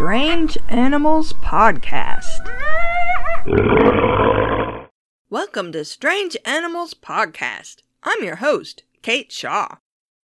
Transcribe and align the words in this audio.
Strange 0.00 0.56
Animals 0.70 1.34
Podcast. 1.34 2.48
Welcome 5.28 5.72
to 5.72 5.84
Strange 5.84 6.38
Animals 6.46 6.94
Podcast. 6.94 7.82
I'm 8.02 8.24
your 8.24 8.36
host, 8.36 8.84
Kate 9.02 9.30
Shaw. 9.30 9.76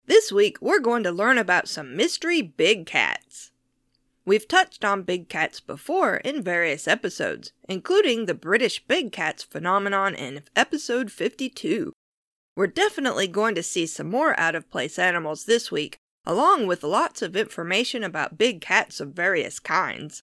This 0.06 0.32
week, 0.32 0.56
we're 0.62 0.80
going 0.80 1.02
to 1.02 1.12
learn 1.12 1.36
about 1.36 1.68
some 1.68 1.94
mystery 1.94 2.40
big 2.40 2.86
cats. 2.86 3.50
We've 4.24 4.48
touched 4.48 4.82
on 4.82 5.02
big 5.02 5.28
cats 5.28 5.60
before 5.60 6.16
in 6.16 6.42
various 6.42 6.88
episodes, 6.88 7.52
including 7.68 8.24
the 8.24 8.32
British 8.32 8.82
big 8.88 9.12
cats 9.12 9.42
phenomenon 9.42 10.14
in 10.14 10.40
episode 10.56 11.12
52. 11.12 11.92
We're 12.56 12.66
definitely 12.66 13.28
going 13.28 13.54
to 13.56 13.62
see 13.62 13.84
some 13.84 14.08
more 14.08 14.40
out 14.40 14.54
of 14.54 14.70
place 14.70 14.98
animals 14.98 15.44
this 15.44 15.70
week, 15.70 15.98
along 16.26 16.66
with 16.66 16.82
lots 16.82 17.22
of 17.22 17.36
information 17.36 18.02
about 18.02 18.36
big 18.36 18.60
cats 18.60 19.00
of 19.00 19.12
various 19.12 19.58
kinds. 19.58 20.22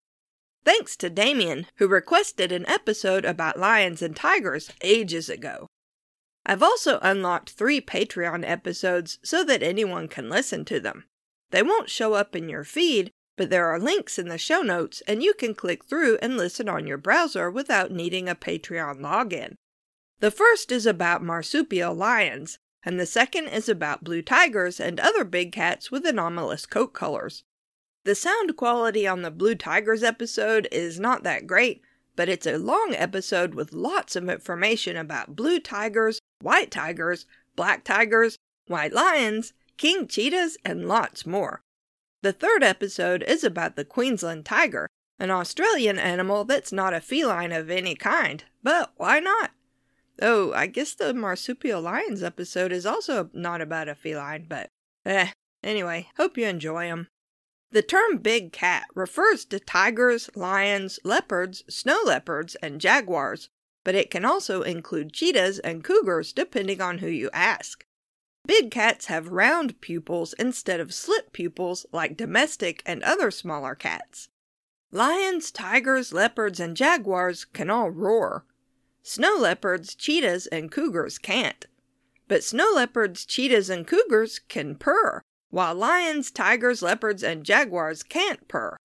Thanks 0.65 0.95
to 0.97 1.09
Damien, 1.09 1.67
who 1.77 1.87
requested 1.87 2.51
an 2.51 2.67
episode 2.67 3.25
about 3.25 3.59
lions 3.59 4.01
and 4.01 4.15
tigers 4.15 4.71
ages 4.81 5.29
ago. 5.29 5.67
I've 6.45 6.63
also 6.63 6.99
unlocked 7.01 7.51
three 7.51 7.79
Patreon 7.79 8.47
episodes 8.47 9.19
so 9.23 9.43
that 9.45 9.63
anyone 9.63 10.07
can 10.07 10.29
listen 10.29 10.65
to 10.65 10.79
them. 10.79 11.05
They 11.51 11.63
won't 11.63 11.89
show 11.89 12.13
up 12.13 12.35
in 12.35 12.49
your 12.49 12.63
feed, 12.63 13.11
but 13.37 13.49
there 13.49 13.67
are 13.67 13.79
links 13.79 14.19
in 14.19 14.27
the 14.27 14.37
show 14.37 14.61
notes, 14.61 15.01
and 15.07 15.23
you 15.23 15.33
can 15.33 15.55
click 15.55 15.85
through 15.85 16.17
and 16.21 16.37
listen 16.37 16.67
on 16.67 16.85
your 16.85 16.97
browser 16.97 17.49
without 17.49 17.91
needing 17.91 18.27
a 18.27 18.35
Patreon 18.35 18.99
login. 18.99 19.55
The 20.19 20.31
first 20.31 20.71
is 20.71 20.85
about 20.85 21.23
marsupial 21.23 21.93
lions, 21.93 22.59
and 22.85 22.99
the 22.99 23.05
second 23.05 23.47
is 23.47 23.69
about 23.69 24.03
blue 24.03 24.21
tigers 24.21 24.79
and 24.79 24.99
other 24.99 25.23
big 25.23 25.51
cats 25.51 25.91
with 25.91 26.05
anomalous 26.05 26.65
coat 26.65 26.93
colors. 26.93 27.43
The 28.05 28.15
sound 28.15 28.57
quality 28.57 29.07
on 29.07 29.21
the 29.21 29.31
Blue 29.31 29.55
Tigers 29.55 30.03
episode 30.03 30.67
is 30.71 30.99
not 30.99 31.23
that 31.23 31.47
great, 31.47 31.81
but 32.17 32.27
it's 32.27 32.45
a 32.45 32.57
long 32.57 32.93
episode 32.97 33.55
with 33.55 33.73
lots 33.73 34.15
of 34.15 34.29
information 34.29 34.97
about 34.97 35.37
blue 35.37 35.59
tigers, 35.59 36.19
white 36.41 36.69
tigers, 36.69 37.25
black 37.55 37.85
tigers, 37.85 38.37
white 38.67 38.91
lions, 38.91 39.53
king 39.77 40.07
cheetahs, 40.07 40.57
and 40.65 40.87
lots 40.87 41.25
more. 41.25 41.61
The 42.21 42.33
third 42.33 42.63
episode 42.63 43.23
is 43.23 43.43
about 43.43 43.75
the 43.75 43.85
Queensland 43.85 44.45
tiger, 44.45 44.87
an 45.19 45.31
Australian 45.31 45.97
animal 45.97 46.43
that's 46.43 46.71
not 46.71 46.93
a 46.93 47.01
feline 47.01 47.51
of 47.51 47.69
any 47.69 47.95
kind, 47.95 48.43
but 48.61 48.91
why 48.97 49.19
not? 49.19 49.51
Oh, 50.21 50.53
I 50.53 50.67
guess 50.67 50.93
the 50.93 51.13
marsupial 51.13 51.81
lions 51.81 52.21
episode 52.21 52.71
is 52.71 52.85
also 52.85 53.29
not 53.33 53.61
about 53.61 53.89
a 53.89 53.95
feline, 53.95 54.45
but 54.47 54.69
eh. 55.05 55.31
Anyway, 55.63 56.09
hope 56.17 56.37
you 56.37 56.45
enjoy 56.45 56.87
them. 56.87 57.07
The 57.71 57.81
term 57.81 58.17
big 58.17 58.51
cat 58.51 58.85
refers 58.93 59.45
to 59.45 59.59
tigers, 59.59 60.29
lions, 60.35 60.99
leopards, 61.03 61.63
snow 61.67 61.99
leopards, 62.05 62.55
and 62.61 62.79
jaguars, 62.79 63.49
but 63.83 63.95
it 63.95 64.11
can 64.11 64.25
also 64.25 64.61
include 64.61 65.13
cheetahs 65.13 65.57
and 65.59 65.83
cougars 65.83 66.33
depending 66.33 66.81
on 66.81 66.99
who 66.99 67.07
you 67.07 67.31
ask. 67.33 67.83
Big 68.45 68.69
cats 68.69 69.05
have 69.05 69.29
round 69.29 69.79
pupils 69.81 70.33
instead 70.33 70.79
of 70.79 70.93
slit 70.93 71.33
pupils 71.33 71.85
like 71.91 72.17
domestic 72.17 72.83
and 72.85 73.01
other 73.01 73.31
smaller 73.31 73.73
cats. 73.73 74.27
Lions, 74.91 75.49
tigers, 75.49 76.13
leopards, 76.13 76.59
and 76.59 76.77
jaguars 76.77 77.45
can 77.45 77.69
all 77.69 77.89
roar. 77.89 78.45
Snow 79.03 79.35
leopards, 79.37 79.95
cheetahs, 79.95 80.47
and 80.47 80.71
cougars 80.71 81.17
can't. 81.17 81.65
But 82.29 82.43
snow 82.43 82.71
leopards, 82.73 83.25
cheetahs, 83.25 83.69
and 83.69 83.85
cougars 83.85 84.39
can 84.39 84.75
purr, 84.75 85.21
while 85.49 85.75
lions, 85.75 86.31
tigers, 86.31 86.81
leopards, 86.81 87.21
and 87.21 87.43
jaguars 87.43 88.01
can't 88.01 88.47
purr. 88.47 88.77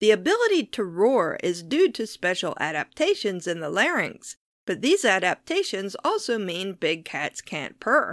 The 0.00 0.10
ability 0.10 0.64
to 0.66 0.84
roar 0.84 1.38
is 1.42 1.62
due 1.62 1.90
to 1.92 2.06
special 2.06 2.54
adaptations 2.60 3.46
in 3.46 3.60
the 3.60 3.70
larynx, 3.70 4.36
but 4.66 4.82
these 4.82 5.06
adaptations 5.06 5.96
also 6.04 6.38
mean 6.38 6.74
big 6.74 7.06
cats 7.06 7.40
can't 7.40 7.80
purr. 7.80 8.12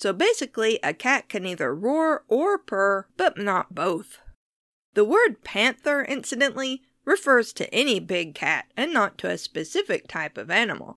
So 0.00 0.12
basically, 0.12 0.78
a 0.82 0.92
cat 0.92 1.30
can 1.30 1.46
either 1.46 1.74
roar 1.74 2.24
or 2.28 2.58
purr, 2.58 3.06
but 3.16 3.38
not 3.38 3.74
both. 3.74 4.18
The 4.92 5.04
word 5.04 5.42
panther, 5.44 6.04
incidentally, 6.04 6.82
refers 7.04 7.52
to 7.52 7.72
any 7.74 8.00
big 8.00 8.34
cat 8.34 8.66
and 8.76 8.92
not 8.92 9.18
to 9.18 9.30
a 9.30 9.38
specific 9.38 10.08
type 10.08 10.38
of 10.38 10.50
animal. 10.50 10.96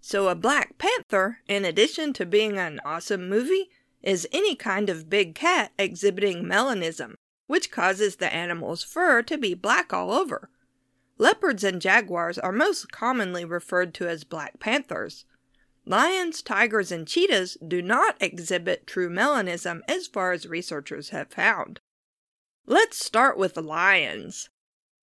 So 0.00 0.28
a 0.28 0.34
black 0.34 0.78
panther, 0.78 1.38
in 1.46 1.64
addition 1.64 2.12
to 2.14 2.26
being 2.26 2.58
an 2.58 2.80
awesome 2.84 3.28
movie, 3.28 3.70
is 4.02 4.28
any 4.32 4.56
kind 4.56 4.88
of 4.88 5.10
big 5.10 5.34
cat 5.34 5.72
exhibiting 5.78 6.44
melanism, 6.44 7.14
which 7.46 7.70
causes 7.70 8.16
the 8.16 8.32
animal's 8.32 8.82
fur 8.82 9.22
to 9.22 9.36
be 9.36 9.54
black 9.54 9.92
all 9.92 10.10
over. 10.10 10.48
Leopards 11.18 11.62
and 11.64 11.82
jaguars 11.82 12.38
are 12.38 12.52
most 12.52 12.90
commonly 12.90 13.44
referred 13.44 13.92
to 13.92 14.08
as 14.08 14.24
black 14.24 14.58
panthers. 14.58 15.26
Lions, 15.84 16.40
tigers, 16.40 16.90
and 16.90 17.06
cheetahs 17.06 17.58
do 17.66 17.82
not 17.82 18.16
exhibit 18.20 18.86
true 18.86 19.10
melanism 19.10 19.80
as 19.86 20.06
far 20.06 20.32
as 20.32 20.46
researchers 20.46 21.10
have 21.10 21.30
found. 21.30 21.80
Let's 22.64 23.04
start 23.04 23.36
with 23.36 23.56
lions. 23.56 24.48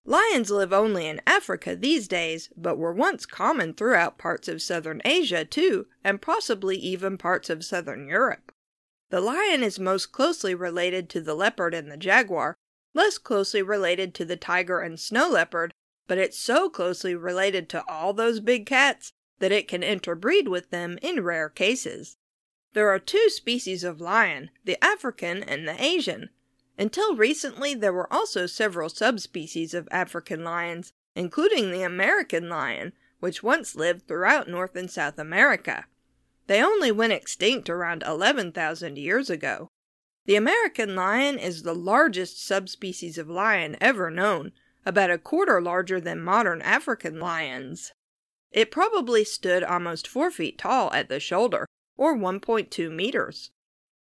Lions 0.10 0.50
live 0.50 0.72
only 0.72 1.06
in 1.06 1.20
Africa 1.28 1.76
these 1.76 2.08
days, 2.08 2.50
but 2.56 2.78
were 2.78 2.94
once 2.94 3.26
common 3.26 3.74
throughout 3.74 4.18
parts 4.18 4.48
of 4.48 4.62
southern 4.62 5.02
Asia 5.04 5.44
too, 5.44 5.88
and 6.02 6.22
possibly 6.22 6.78
even 6.78 7.18
parts 7.18 7.50
of 7.50 7.66
southern 7.66 8.08
Europe. 8.08 8.54
The 9.10 9.20
lion 9.20 9.64
is 9.64 9.80
most 9.80 10.14
closely 10.14 10.56
related 10.56 11.10
to 11.10 11.20
the 11.20 11.36
leopard 11.36 11.74
and 11.74 11.92
the 11.92 11.98
jaguar, 11.98 12.56
less 12.94 13.18
closely 13.18 13.62
related 13.62 14.14
to 14.16 14.24
the 14.24 14.38
tiger 14.38 14.80
and 14.80 14.98
snow 14.98 15.28
leopard, 15.30 15.74
but 16.08 16.18
it's 16.18 16.40
so 16.40 16.70
closely 16.70 17.14
related 17.14 17.68
to 17.70 17.84
all 17.90 18.14
those 18.14 18.40
big 18.40 18.66
cats 18.66 19.12
that 19.40 19.52
it 19.52 19.68
can 19.68 19.84
interbreed 19.84 20.48
with 20.48 20.70
them 20.70 20.98
in 21.02 21.22
rare 21.22 21.50
cases. 21.50 22.16
There 22.72 22.88
are 22.88 23.00
two 23.00 23.30
species 23.30 23.84
of 23.84 24.00
lion, 24.00 24.52
the 24.64 24.82
African 24.82 25.44
and 25.44 25.68
the 25.68 25.84
Asian. 25.84 26.30
Until 26.78 27.16
recently, 27.16 27.74
there 27.74 27.94
were 27.94 28.12
also 28.14 28.46
several 28.46 28.90
subspecies 28.90 29.74
of 29.74 29.88
African 29.90 30.44
lions, 30.44 30.94
including 31.16 31.72
the 31.72 31.82
American 31.82 32.50
lion, 32.50 32.94
which 33.20 33.42
once 33.42 33.76
lived 33.76 34.08
throughout 34.08 34.48
North 34.48 34.76
and 34.76 34.92
South 34.92 35.18
America. 35.18 35.86
They 36.46 36.64
only 36.64 36.92
went 36.92 37.14
extinct 37.14 37.70
around 37.70 38.04
11,000 38.06 38.98
years 38.98 39.30
ago. 39.30 39.70
The 40.26 40.36
American 40.36 40.96
lion 40.96 41.40
is 41.40 41.64
the 41.64 41.74
largest 41.74 42.46
subspecies 42.46 43.18
of 43.18 43.30
lion 43.30 43.76
ever 43.82 44.12
known, 44.12 44.52
about 44.86 45.10
a 45.10 45.18
quarter 45.18 45.60
larger 45.60 46.00
than 46.00 46.22
modern 46.22 46.62
African 46.62 47.20
lions. 47.20 47.92
It 48.52 48.72
probably 48.72 49.24
stood 49.24 49.64
almost 49.64 50.08
4 50.08 50.30
feet 50.32 50.58
tall 50.58 50.94
at 50.94 51.10
the 51.10 51.20
shoulder, 51.20 51.66
or 51.98 52.16
1.2 52.16 52.92
meters. 52.92 53.50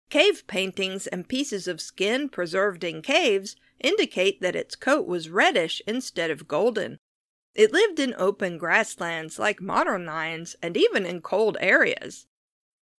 Cave 0.09 0.45
paintings 0.47 1.07
and 1.07 1.27
pieces 1.27 1.67
of 1.67 1.81
skin 1.81 2.29
preserved 2.29 2.83
in 2.83 3.01
caves 3.01 3.55
indicate 3.79 4.41
that 4.41 4.55
its 4.55 4.75
coat 4.75 5.07
was 5.07 5.29
reddish 5.29 5.81
instead 5.87 6.31
of 6.31 6.47
golden. 6.47 6.99
It 7.53 7.71
lived 7.71 7.99
in 7.99 8.13
open 8.17 8.57
grasslands 8.57 9.39
like 9.39 9.61
modern 9.61 10.05
lions 10.05 10.55
and 10.61 10.75
even 10.75 11.05
in 11.05 11.21
cold 11.21 11.57
areas. 11.59 12.27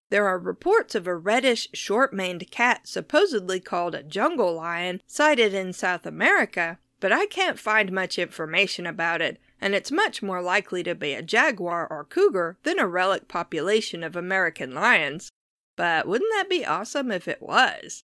There 0.08 0.26
are 0.26 0.38
reports 0.38 0.94
of 0.94 1.06
a 1.06 1.16
reddish, 1.16 1.68
short 1.74 2.12
maned 2.12 2.50
cat 2.50 2.86
supposedly 2.86 3.60
called 3.60 3.94
a 3.94 4.02
jungle 4.02 4.54
lion 4.54 5.02
sighted 5.06 5.52
in 5.52 5.72
South 5.72 6.06
America, 6.06 6.78
but 7.00 7.12
I 7.12 7.26
can't 7.26 7.58
find 7.58 7.92
much 7.92 8.18
information 8.18 8.86
about 8.86 9.20
it, 9.20 9.38
and 9.60 9.74
it's 9.74 9.90
much 9.90 10.22
more 10.22 10.40
likely 10.40 10.82
to 10.84 10.94
be 10.94 11.12
a 11.12 11.22
jaguar 11.22 11.86
or 11.90 12.04
cougar 12.04 12.56
than 12.62 12.78
a 12.78 12.86
relic 12.86 13.28
population 13.28 14.02
of 14.02 14.16
American 14.16 14.72
lions. 14.72 15.30
But 15.76 16.08
wouldn't 16.08 16.32
that 16.32 16.48
be 16.48 16.64
awesome 16.64 17.12
if 17.12 17.28
it 17.28 17.42
was? 17.42 18.02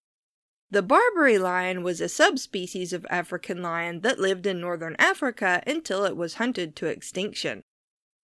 The 0.73 0.83
Barbary 0.83 1.39
lion 1.39 1.83
was 1.83 2.01
a 2.01 2.09
subspecies 2.09 2.93
of 2.93 3.07
African 3.11 3.63
lion 3.63 4.01
that 4.01 4.21
lived 4.21 4.47
in 4.47 4.61
northern 4.61 4.95
Africa 4.99 5.63
until 5.67 6.05
it 6.05 6.17
was 6.17 6.35
hunted 6.35 6.77
to 6.77 6.87
extinction. 6.87 7.63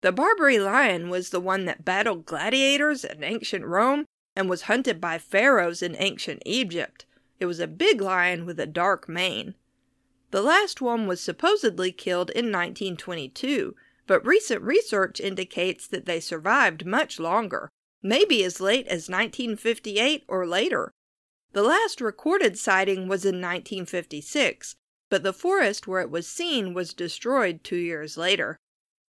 The 0.01 0.11
Barbary 0.11 0.59
lion 0.59 1.09
was 1.09 1.29
the 1.29 1.39
one 1.39 1.63
that 1.65 1.85
battled 1.85 2.25
gladiators 2.25 3.05
in 3.05 3.23
ancient 3.23 3.63
Rome 3.65 4.05
and 4.35 4.49
was 4.49 4.63
hunted 4.63 4.99
by 4.99 5.17
pharaohs 5.17 5.81
in 5.81 5.95
ancient 5.97 6.43
Egypt. 6.45 7.05
It 7.39 7.45
was 7.45 7.59
a 7.59 7.67
big 7.67 8.01
lion 8.01 8.45
with 8.45 8.59
a 8.59 8.67
dark 8.67 9.07
mane. 9.07 9.55
The 10.31 10.41
last 10.41 10.81
one 10.81 11.07
was 11.07 11.21
supposedly 11.21 11.91
killed 11.91 12.29
in 12.31 12.51
1922, 12.51 13.75
but 14.07 14.25
recent 14.25 14.61
research 14.61 15.21
indicates 15.21 15.87
that 15.87 16.05
they 16.05 16.19
survived 16.19 16.85
much 16.85 17.19
longer, 17.19 17.69
maybe 18.03 18.43
as 18.43 18.59
late 18.59 18.85
as 18.87 19.09
1958 19.09 20.25
or 20.27 20.45
later. 20.45 20.91
The 21.53 21.63
last 21.63 22.01
recorded 22.01 22.57
sighting 22.59 23.07
was 23.07 23.25
in 23.25 23.35
1956, 23.35 24.75
but 25.09 25.23
the 25.23 25.33
forest 25.33 25.87
where 25.87 26.01
it 26.01 26.09
was 26.09 26.27
seen 26.27 26.73
was 26.73 26.93
destroyed 26.93 27.63
two 27.63 27.77
years 27.77 28.17
later. 28.17 28.57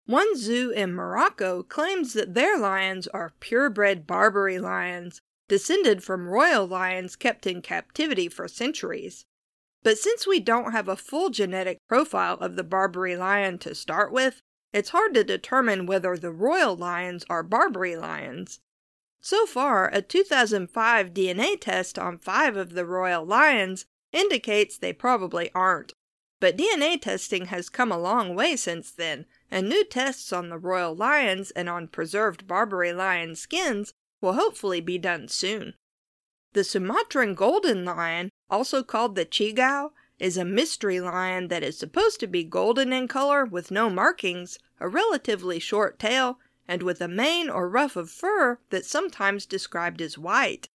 One 0.06 0.36
zoo 0.36 0.70
in 0.70 0.92
Morocco 0.92 1.62
claims 1.62 2.12
that 2.12 2.34
their 2.34 2.58
lions 2.58 3.08
are 3.08 3.32
purebred 3.40 4.06
Barbary 4.06 4.58
lions, 4.58 5.20
descended 5.48 6.04
from 6.04 6.28
royal 6.28 6.66
lions 6.66 7.16
kept 7.16 7.46
in 7.46 7.62
captivity 7.62 8.28
for 8.28 8.46
centuries. 8.46 9.24
But 9.82 9.98
since 9.98 10.26
we 10.26 10.40
don't 10.40 10.72
have 10.72 10.88
a 10.88 10.96
full 10.96 11.30
genetic 11.30 11.78
profile 11.88 12.36
of 12.40 12.56
the 12.56 12.64
Barbary 12.64 13.16
lion 13.16 13.58
to 13.60 13.74
start 13.74 14.12
with, 14.12 14.40
it's 14.72 14.90
hard 14.90 15.14
to 15.14 15.24
determine 15.24 15.86
whether 15.86 16.16
the 16.16 16.32
royal 16.32 16.76
lions 16.76 17.24
are 17.30 17.42
Barbary 17.42 17.96
lions. 17.96 18.60
So 19.24 19.46
far, 19.46 19.88
a 19.90 20.02
2005 20.02 21.14
DNA 21.14 21.58
test 21.58 21.98
on 21.98 22.18
five 22.18 22.58
of 22.58 22.74
the 22.74 22.84
royal 22.84 23.24
lions 23.24 23.86
indicates 24.12 24.76
they 24.76 24.92
probably 24.92 25.50
aren't. 25.54 25.94
But 26.40 26.58
DNA 26.58 27.00
testing 27.00 27.46
has 27.46 27.70
come 27.70 27.90
a 27.90 27.98
long 27.98 28.34
way 28.34 28.54
since 28.54 28.90
then, 28.90 29.24
and 29.50 29.66
new 29.66 29.82
tests 29.82 30.30
on 30.30 30.50
the 30.50 30.58
royal 30.58 30.94
lions 30.94 31.52
and 31.52 31.70
on 31.70 31.88
preserved 31.88 32.46
Barbary 32.46 32.92
lion 32.92 33.34
skins 33.34 33.94
will 34.20 34.34
hopefully 34.34 34.82
be 34.82 34.98
done 34.98 35.28
soon. 35.28 35.72
The 36.52 36.62
Sumatran 36.62 37.34
golden 37.34 37.86
lion, 37.86 38.28
also 38.50 38.82
called 38.82 39.14
the 39.14 39.24
Cigau, 39.24 39.92
is 40.18 40.36
a 40.36 40.44
mystery 40.44 41.00
lion 41.00 41.48
that 41.48 41.62
is 41.62 41.78
supposed 41.78 42.20
to 42.20 42.26
be 42.26 42.44
golden 42.44 42.92
in 42.92 43.08
color 43.08 43.46
with 43.46 43.70
no 43.70 43.88
markings, 43.88 44.58
a 44.80 44.86
relatively 44.86 45.58
short 45.58 45.98
tail, 45.98 46.38
and 46.66 46.82
with 46.82 47.00
a 47.00 47.08
mane 47.08 47.50
or 47.50 47.68
ruff 47.68 47.96
of 47.96 48.10
fur 48.10 48.58
that's 48.70 48.88
sometimes 48.88 49.46
described 49.46 50.00
as 50.00 50.18
white. 50.18 50.68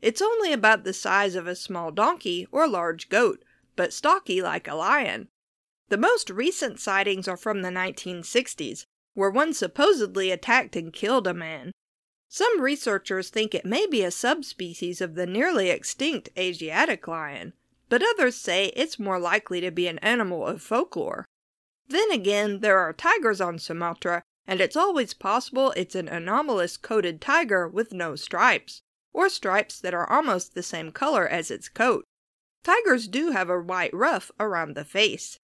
It's 0.00 0.22
only 0.22 0.52
about 0.52 0.84
the 0.84 0.92
size 0.92 1.34
of 1.34 1.46
a 1.46 1.56
small 1.56 1.90
donkey 1.90 2.46
or 2.52 2.68
large 2.68 3.08
goat, 3.08 3.42
but 3.76 3.92
stocky 3.92 4.40
like 4.42 4.68
a 4.68 4.74
lion. 4.74 5.28
The 5.88 5.96
most 5.96 6.30
recent 6.30 6.80
sightings 6.80 7.28
are 7.28 7.36
from 7.36 7.62
the 7.62 7.70
1960s, 7.70 8.84
where 9.14 9.30
one 9.30 9.54
supposedly 9.54 10.30
attacked 10.30 10.76
and 10.76 10.92
killed 10.92 11.26
a 11.26 11.34
man. 11.34 11.72
Some 12.28 12.60
researchers 12.60 13.30
think 13.30 13.54
it 13.54 13.64
may 13.64 13.86
be 13.86 14.02
a 14.02 14.10
subspecies 14.10 15.00
of 15.00 15.14
the 15.14 15.26
nearly 15.26 15.70
extinct 15.70 16.28
Asiatic 16.36 17.06
lion, 17.06 17.52
but 17.88 18.02
others 18.02 18.36
say 18.36 18.66
it's 18.74 18.98
more 18.98 19.18
likely 19.18 19.60
to 19.60 19.70
be 19.70 19.86
an 19.86 19.98
animal 20.00 20.46
of 20.46 20.60
folklore. 20.60 21.24
Then 21.88 22.10
again, 22.10 22.60
there 22.60 22.78
are 22.78 22.92
tigers 22.92 23.40
on 23.40 23.58
Sumatra, 23.58 24.22
and 24.46 24.60
it's 24.60 24.76
always 24.76 25.14
possible 25.14 25.72
it's 25.76 25.94
an 25.94 26.08
anomalous 26.08 26.76
coated 26.76 27.20
tiger 27.20 27.68
with 27.68 27.92
no 27.92 28.14
stripes, 28.16 28.82
or 29.12 29.28
stripes 29.28 29.80
that 29.80 29.94
are 29.94 30.08
almost 30.10 30.54
the 30.54 30.62
same 30.62 30.92
color 30.92 31.26
as 31.26 31.50
its 31.50 31.68
coat. 31.68 32.04
Tigers 32.62 33.08
do 33.08 33.30
have 33.30 33.48
a 33.48 33.60
white 33.60 33.94
ruff 33.94 34.30
around 34.38 34.74
the 34.74 34.84
face. 34.84 35.38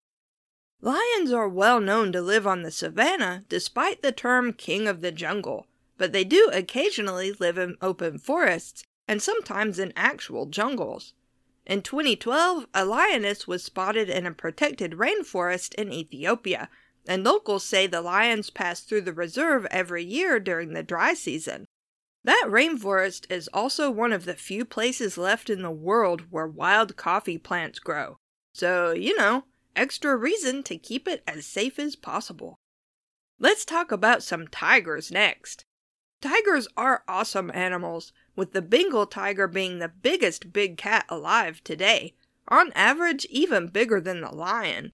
Lions 0.81 1.31
are 1.31 1.47
well 1.47 1.79
known 1.79 2.11
to 2.11 2.21
live 2.21 2.45
on 2.45 2.63
the 2.63 2.71
savannah 2.71 3.45
despite 3.47 4.01
the 4.01 4.11
term 4.11 4.51
king 4.51 4.87
of 4.87 5.01
the 5.01 5.11
jungle, 5.11 5.67
but 5.97 6.11
they 6.11 6.25
do 6.25 6.49
occasionally 6.53 7.31
live 7.31 7.57
in 7.57 7.77
open 7.81 8.17
forests 8.17 8.83
and 9.07 9.21
sometimes 9.21 9.79
in 9.79 9.93
actual 9.95 10.45
jungles. 10.45 11.13
In 11.65 11.81
2012, 11.81 12.67
a 12.73 12.83
lioness 12.83 13.47
was 13.47 13.63
spotted 13.63 14.09
in 14.09 14.25
a 14.25 14.33
protected 14.33 14.91
rainforest 14.91 15.73
in 15.75 15.93
Ethiopia, 15.93 16.69
and 17.07 17.23
locals 17.23 17.65
say 17.65 17.87
the 17.87 18.01
lions 18.01 18.49
pass 18.49 18.81
through 18.81 19.01
the 19.01 19.13
reserve 19.13 19.65
every 19.71 20.03
year 20.03 20.39
during 20.39 20.73
the 20.73 20.83
dry 20.83 21.13
season. 21.13 21.65
That 22.23 22.45
rainforest 22.47 23.29
is 23.29 23.49
also 23.53 23.91
one 23.91 24.13
of 24.13 24.25
the 24.25 24.35
few 24.35 24.63
places 24.63 25.17
left 25.17 25.49
in 25.49 25.61
the 25.61 25.71
world 25.71 26.31
where 26.31 26.47
wild 26.47 26.95
coffee 26.95 27.37
plants 27.37 27.79
grow. 27.79 28.17
So, 28.53 28.91
you 28.91 29.17
know, 29.17 29.43
extra 29.75 30.15
reason 30.15 30.63
to 30.63 30.77
keep 30.77 31.07
it 31.07 31.23
as 31.27 31.45
safe 31.45 31.79
as 31.79 31.95
possible. 31.95 32.59
Let's 33.39 33.65
talk 33.65 33.91
about 33.91 34.23
some 34.23 34.47
tigers 34.47 35.11
next. 35.11 35.65
Tigers 36.21 36.69
are 36.77 37.03
awesome 37.09 37.51
animals, 37.53 38.13
with 38.35 38.53
the 38.53 38.61
Bengal 38.61 39.05
tiger 39.05 39.47
being 39.47 39.79
the 39.79 39.89
biggest 39.89 40.53
big 40.53 40.77
cat 40.77 41.05
alive 41.09 41.61
today, 41.65 42.13
on 42.47 42.71
average, 42.73 43.25
even 43.25 43.67
bigger 43.67 43.99
than 43.99 44.21
the 44.21 44.33
lion. 44.33 44.93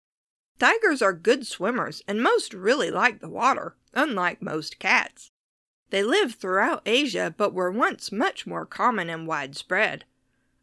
Tigers 0.59 1.01
are 1.01 1.13
good 1.13 1.47
swimmers, 1.47 2.03
and 2.07 2.21
most 2.21 2.53
really 2.53 2.91
like 2.91 3.21
the 3.21 3.29
water, 3.29 3.75
unlike 3.93 4.41
most 4.41 4.77
cats. 4.77 5.31
They 5.89 6.03
live 6.03 6.35
throughout 6.35 6.81
Asia, 6.85 7.33
but 7.35 7.53
were 7.53 7.71
once 7.71 8.11
much 8.11 8.45
more 8.45 8.65
common 8.65 9.09
and 9.09 9.25
widespread. 9.25 10.03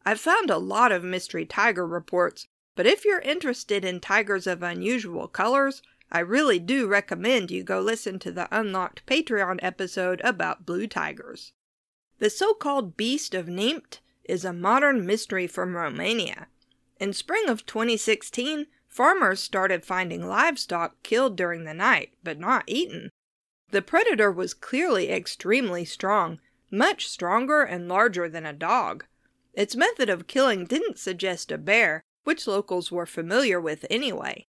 I've 0.05 0.21
found 0.21 0.51
a 0.51 0.59
lot 0.59 0.93
of 0.93 1.03
mystery 1.03 1.47
tiger 1.47 1.87
reports, 1.87 2.47
but 2.77 2.87
if 2.87 3.05
you're 3.05 3.21
interested 3.21 3.85
in 3.85 4.01
tigers 4.01 4.47
of 4.47 4.63
unusual 4.63 5.27
colors, 5.27 5.83
I 6.13 6.21
really 6.21 6.59
do 6.59 6.87
recommend 6.87 7.51
you 7.51 7.65
go 7.65 7.81
listen 7.81 8.19
to 8.21 8.31
the 8.31 8.49
Unlocked 8.57 9.05
Patreon 9.07 9.59
episode 9.63 10.21
about 10.23 10.67
blue 10.67 10.87
tigers. 10.87 11.53
The 12.19 12.31
so 12.31 12.55
called 12.55 12.97
Beast 12.97 13.35
of 13.35 13.47
Nimpt 13.47 13.99
is 14.25 14.45
a 14.45 14.53
modern 14.53 15.05
mystery 15.05 15.47
from 15.47 15.75
Romania. 15.75 16.49
In 17.01 17.13
spring 17.13 17.49
of 17.49 17.67
2016, 17.67 18.67
farmers 18.97 19.41
started 19.41 19.85
finding 19.85 20.27
livestock 20.27 21.03
killed 21.03 21.37
during 21.37 21.65
the 21.65 21.75
night, 21.75 22.15
but 22.25 22.41
not 22.41 22.65
eaten. 22.67 23.11
The 23.71 23.83
predator 23.83 24.33
was 24.33 24.55
clearly 24.55 25.11
extremely 25.11 25.85
strong, 25.85 26.41
much 26.71 27.07
stronger 27.07 27.63
and 27.63 27.89
larger 27.89 28.27
than 28.27 28.47
a 28.47 28.55
dog. 28.55 29.05
Its 29.53 29.77
method 29.77 30.09
of 30.09 30.27
killing 30.27 30.65
didn't 30.65 30.99
suggest 30.99 31.53
a 31.53 31.59
bear, 31.59 32.03
which 32.25 32.47
locals 32.47 32.91
were 32.91 33.05
familiar 33.05 33.61
with 33.61 33.85
anyway. 33.91 34.47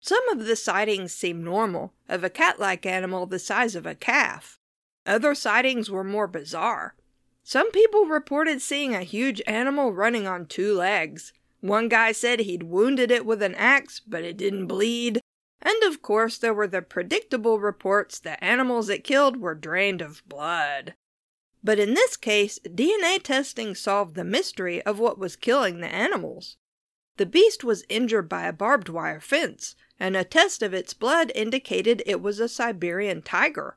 Some 0.00 0.28
of 0.28 0.44
the 0.44 0.56
sightings 0.56 1.14
seemed 1.14 1.42
normal, 1.42 1.94
of 2.06 2.22
a 2.22 2.30
cat 2.30 2.60
like 2.60 2.84
animal 2.84 3.24
the 3.24 3.38
size 3.38 3.74
of 3.74 3.86
a 3.86 3.94
calf. 3.94 4.58
Other 5.06 5.34
sightings 5.34 5.90
were 5.90 6.04
more 6.04 6.28
bizarre. 6.28 6.96
Some 7.42 7.70
people 7.72 8.04
reported 8.04 8.60
seeing 8.60 8.94
a 8.94 9.00
huge 9.04 9.40
animal 9.46 9.92
running 9.92 10.26
on 10.26 10.44
two 10.44 10.74
legs. 10.74 11.32
One 11.60 11.88
guy 11.88 12.12
said 12.12 12.40
he'd 12.40 12.64
wounded 12.64 13.10
it 13.10 13.24
with 13.24 13.42
an 13.42 13.54
axe, 13.54 14.00
but 14.00 14.24
it 14.24 14.36
didn't 14.36 14.66
bleed. 14.66 15.20
And 15.62 15.82
of 15.84 16.02
course, 16.02 16.38
there 16.38 16.54
were 16.54 16.68
the 16.68 16.82
predictable 16.82 17.58
reports 17.58 18.18
that 18.20 18.42
animals 18.42 18.88
it 18.88 19.04
killed 19.04 19.38
were 19.38 19.54
drained 19.54 20.02
of 20.02 20.22
blood. 20.28 20.94
But 21.64 21.78
in 21.78 21.94
this 21.94 22.16
case, 22.16 22.60
DNA 22.64 23.20
testing 23.22 23.74
solved 23.74 24.14
the 24.14 24.24
mystery 24.24 24.82
of 24.82 25.00
what 25.00 25.18
was 25.18 25.34
killing 25.34 25.80
the 25.80 25.92
animals. 25.92 26.56
The 27.16 27.26
beast 27.26 27.64
was 27.64 27.84
injured 27.88 28.28
by 28.28 28.46
a 28.46 28.52
barbed 28.52 28.88
wire 28.88 29.20
fence, 29.20 29.74
and 29.98 30.16
a 30.16 30.24
test 30.24 30.62
of 30.62 30.74
its 30.74 30.94
blood 30.94 31.32
indicated 31.34 32.02
it 32.04 32.20
was 32.20 32.38
a 32.38 32.48
Siberian 32.48 33.22
tiger. 33.22 33.76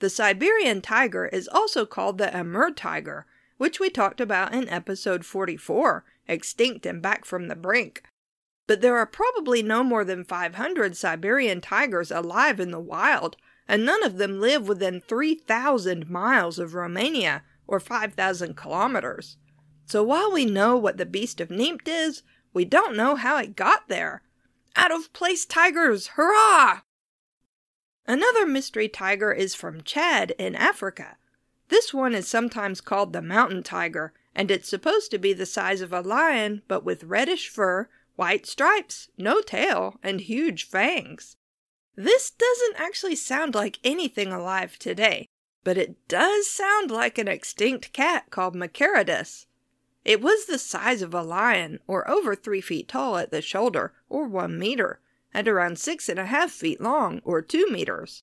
The 0.00 0.10
Siberian 0.10 0.82
tiger 0.82 1.26
is 1.26 1.48
also 1.48 1.86
called 1.86 2.18
the 2.18 2.36
Amur 2.36 2.72
tiger, 2.72 3.24
which 3.56 3.78
we 3.78 3.88
talked 3.88 4.20
about 4.20 4.52
in 4.52 4.68
episode 4.68 5.24
44, 5.24 6.04
Extinct 6.28 6.86
and 6.86 7.02
Back 7.02 7.24
from 7.24 7.48
the 7.48 7.56
Brink. 7.56 8.02
But 8.66 8.80
there 8.80 8.96
are 8.96 9.06
probably 9.06 9.62
no 9.62 9.82
more 9.82 10.04
than 10.04 10.24
500 10.24 10.96
Siberian 10.96 11.60
tigers 11.60 12.10
alive 12.10 12.60
in 12.60 12.70
the 12.70 12.80
wild, 12.80 13.36
and 13.68 13.84
none 13.84 14.02
of 14.02 14.18
them 14.18 14.40
live 14.40 14.68
within 14.68 15.00
3,000 15.00 16.08
miles 16.08 16.58
of 16.58 16.74
Romania, 16.74 17.42
or 17.66 17.80
5,000 17.80 18.56
kilometers. 18.56 19.36
So 19.86 20.02
while 20.02 20.32
we 20.32 20.44
know 20.44 20.76
what 20.76 20.96
the 20.96 21.06
Beast 21.06 21.40
of 21.40 21.48
Nimpt 21.48 21.86
is, 21.86 22.22
we 22.52 22.64
don't 22.64 22.96
know 22.96 23.16
how 23.16 23.38
it 23.38 23.56
got 23.56 23.88
there. 23.88 24.22
Out 24.76 24.92
of 24.92 25.12
place 25.12 25.44
tigers! 25.44 26.08
Hurrah! 26.08 26.80
Another 28.06 28.46
mystery 28.46 28.88
tiger 28.88 29.32
is 29.32 29.54
from 29.54 29.82
Chad 29.82 30.32
in 30.38 30.54
Africa. 30.54 31.16
This 31.68 31.94
one 31.94 32.14
is 32.14 32.28
sometimes 32.28 32.80
called 32.80 33.12
the 33.12 33.22
mountain 33.22 33.62
tiger, 33.62 34.12
and 34.34 34.50
it's 34.50 34.68
supposed 34.68 35.10
to 35.10 35.18
be 35.18 35.32
the 35.32 35.46
size 35.46 35.80
of 35.80 35.92
a 35.92 36.00
lion, 36.00 36.62
but 36.68 36.84
with 36.84 37.04
reddish 37.04 37.48
fur, 37.48 37.88
white 38.16 38.46
stripes, 38.46 39.08
no 39.18 39.40
tail, 39.40 39.98
and 40.02 40.20
huge 40.20 40.64
fangs. 40.64 41.36
This 41.96 42.30
doesn't 42.30 42.80
actually 42.80 43.16
sound 43.16 43.54
like 43.54 43.78
anything 43.84 44.32
alive 44.32 44.78
today, 44.78 45.28
but 45.64 45.76
it 45.76 46.08
does 46.08 46.48
sound 46.48 46.90
like 46.90 47.18
an 47.18 47.28
extinct 47.28 47.92
cat 47.92 48.30
called 48.30 48.54
Machairodus. 48.54 49.46
It 50.04 50.20
was 50.20 50.46
the 50.46 50.58
size 50.58 51.02
of 51.02 51.14
a 51.14 51.22
lion, 51.22 51.78
or 51.86 52.08
over 52.10 52.34
three 52.34 52.60
feet 52.60 52.88
tall 52.88 53.18
at 53.18 53.30
the 53.30 53.42
shoulder, 53.42 53.92
or 54.08 54.26
one 54.26 54.58
meter, 54.58 55.00
and 55.32 55.46
around 55.46 55.78
six 55.78 56.08
and 56.08 56.18
a 56.18 56.26
half 56.26 56.50
feet 56.50 56.80
long, 56.80 57.20
or 57.24 57.40
two 57.40 57.66
meters. 57.70 58.22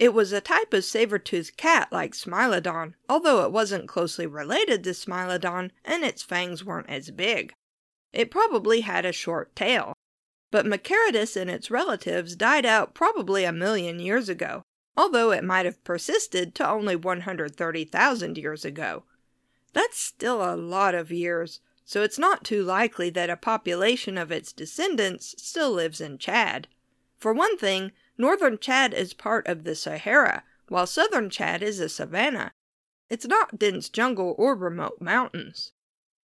It 0.00 0.14
was 0.14 0.32
a 0.32 0.40
type 0.40 0.72
of 0.72 0.86
saber-toothed 0.86 1.58
cat 1.58 1.92
like 1.92 2.14
Smilodon, 2.14 2.94
although 3.06 3.44
it 3.44 3.52
wasn't 3.52 3.86
closely 3.86 4.26
related 4.26 4.82
to 4.84 4.94
Smilodon 4.94 5.72
and 5.84 6.02
its 6.02 6.22
fangs 6.22 6.64
weren't 6.64 6.88
as 6.88 7.10
big. 7.10 7.52
It 8.10 8.30
probably 8.30 8.80
had 8.80 9.04
a 9.04 9.12
short 9.12 9.54
tail. 9.54 9.92
But 10.50 10.64
Machairodus 10.64 11.36
and 11.36 11.50
its 11.50 11.70
relatives 11.70 12.34
died 12.34 12.64
out 12.64 12.94
probably 12.94 13.44
a 13.44 13.52
million 13.52 14.00
years 14.00 14.30
ago, 14.30 14.62
although 14.96 15.32
it 15.32 15.44
might 15.44 15.66
have 15.66 15.84
persisted 15.84 16.54
to 16.54 16.66
only 16.66 16.96
130,000 16.96 18.38
years 18.38 18.64
ago. 18.64 19.04
That's 19.74 19.98
still 19.98 20.42
a 20.42 20.56
lot 20.56 20.94
of 20.94 21.12
years, 21.12 21.60
so 21.84 22.02
it's 22.02 22.18
not 22.18 22.42
too 22.42 22.64
likely 22.64 23.10
that 23.10 23.28
a 23.28 23.36
population 23.36 24.16
of 24.16 24.32
its 24.32 24.50
descendants 24.54 25.34
still 25.36 25.72
lives 25.72 26.00
in 26.00 26.16
Chad. 26.16 26.68
For 27.18 27.34
one 27.34 27.58
thing, 27.58 27.92
northern 28.20 28.58
Chad 28.58 28.92
is 28.94 29.14
part 29.14 29.46
of 29.48 29.64
the 29.64 29.74
Sahara, 29.74 30.44
while 30.68 30.86
southern 30.86 31.30
Chad 31.30 31.62
is 31.62 31.80
a 31.80 31.88
savanna. 31.88 32.52
It's 33.08 33.26
not 33.26 33.58
dense 33.58 33.88
jungle 33.88 34.34
or 34.38 34.54
remote 34.54 35.00
mountains. 35.00 35.72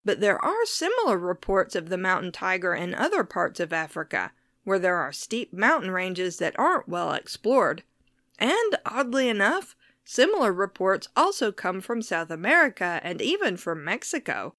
But 0.04 0.20
there 0.20 0.44
are 0.44 0.66
similar 0.66 1.18
reports 1.18 1.76
of 1.76 1.90
the 1.90 1.98
mountain 1.98 2.32
tiger 2.32 2.76
in 2.76 2.94
other 2.94 3.24
parts 3.24 3.60
of 3.60 3.74
Africa, 3.74 4.34
where 4.64 4.78
there 4.78 4.98
are 4.98 5.12
steep 5.12 5.52
mountain 5.52 5.90
ranges 5.90 6.38
that 6.38 6.58
aren't 6.60 6.88
well 6.88 7.12
explored. 7.14 7.84
And, 8.38 8.78
oddly 8.86 9.30
enough, 9.30 9.76
similar 10.04 10.54
reports 10.54 11.08
also 11.16 11.52
come 11.52 11.82
from 11.82 12.02
South 12.02 12.30
America 12.30 13.00
and 13.04 13.22
even 13.22 13.58
from 13.58 13.84
Mexico. 13.84 14.54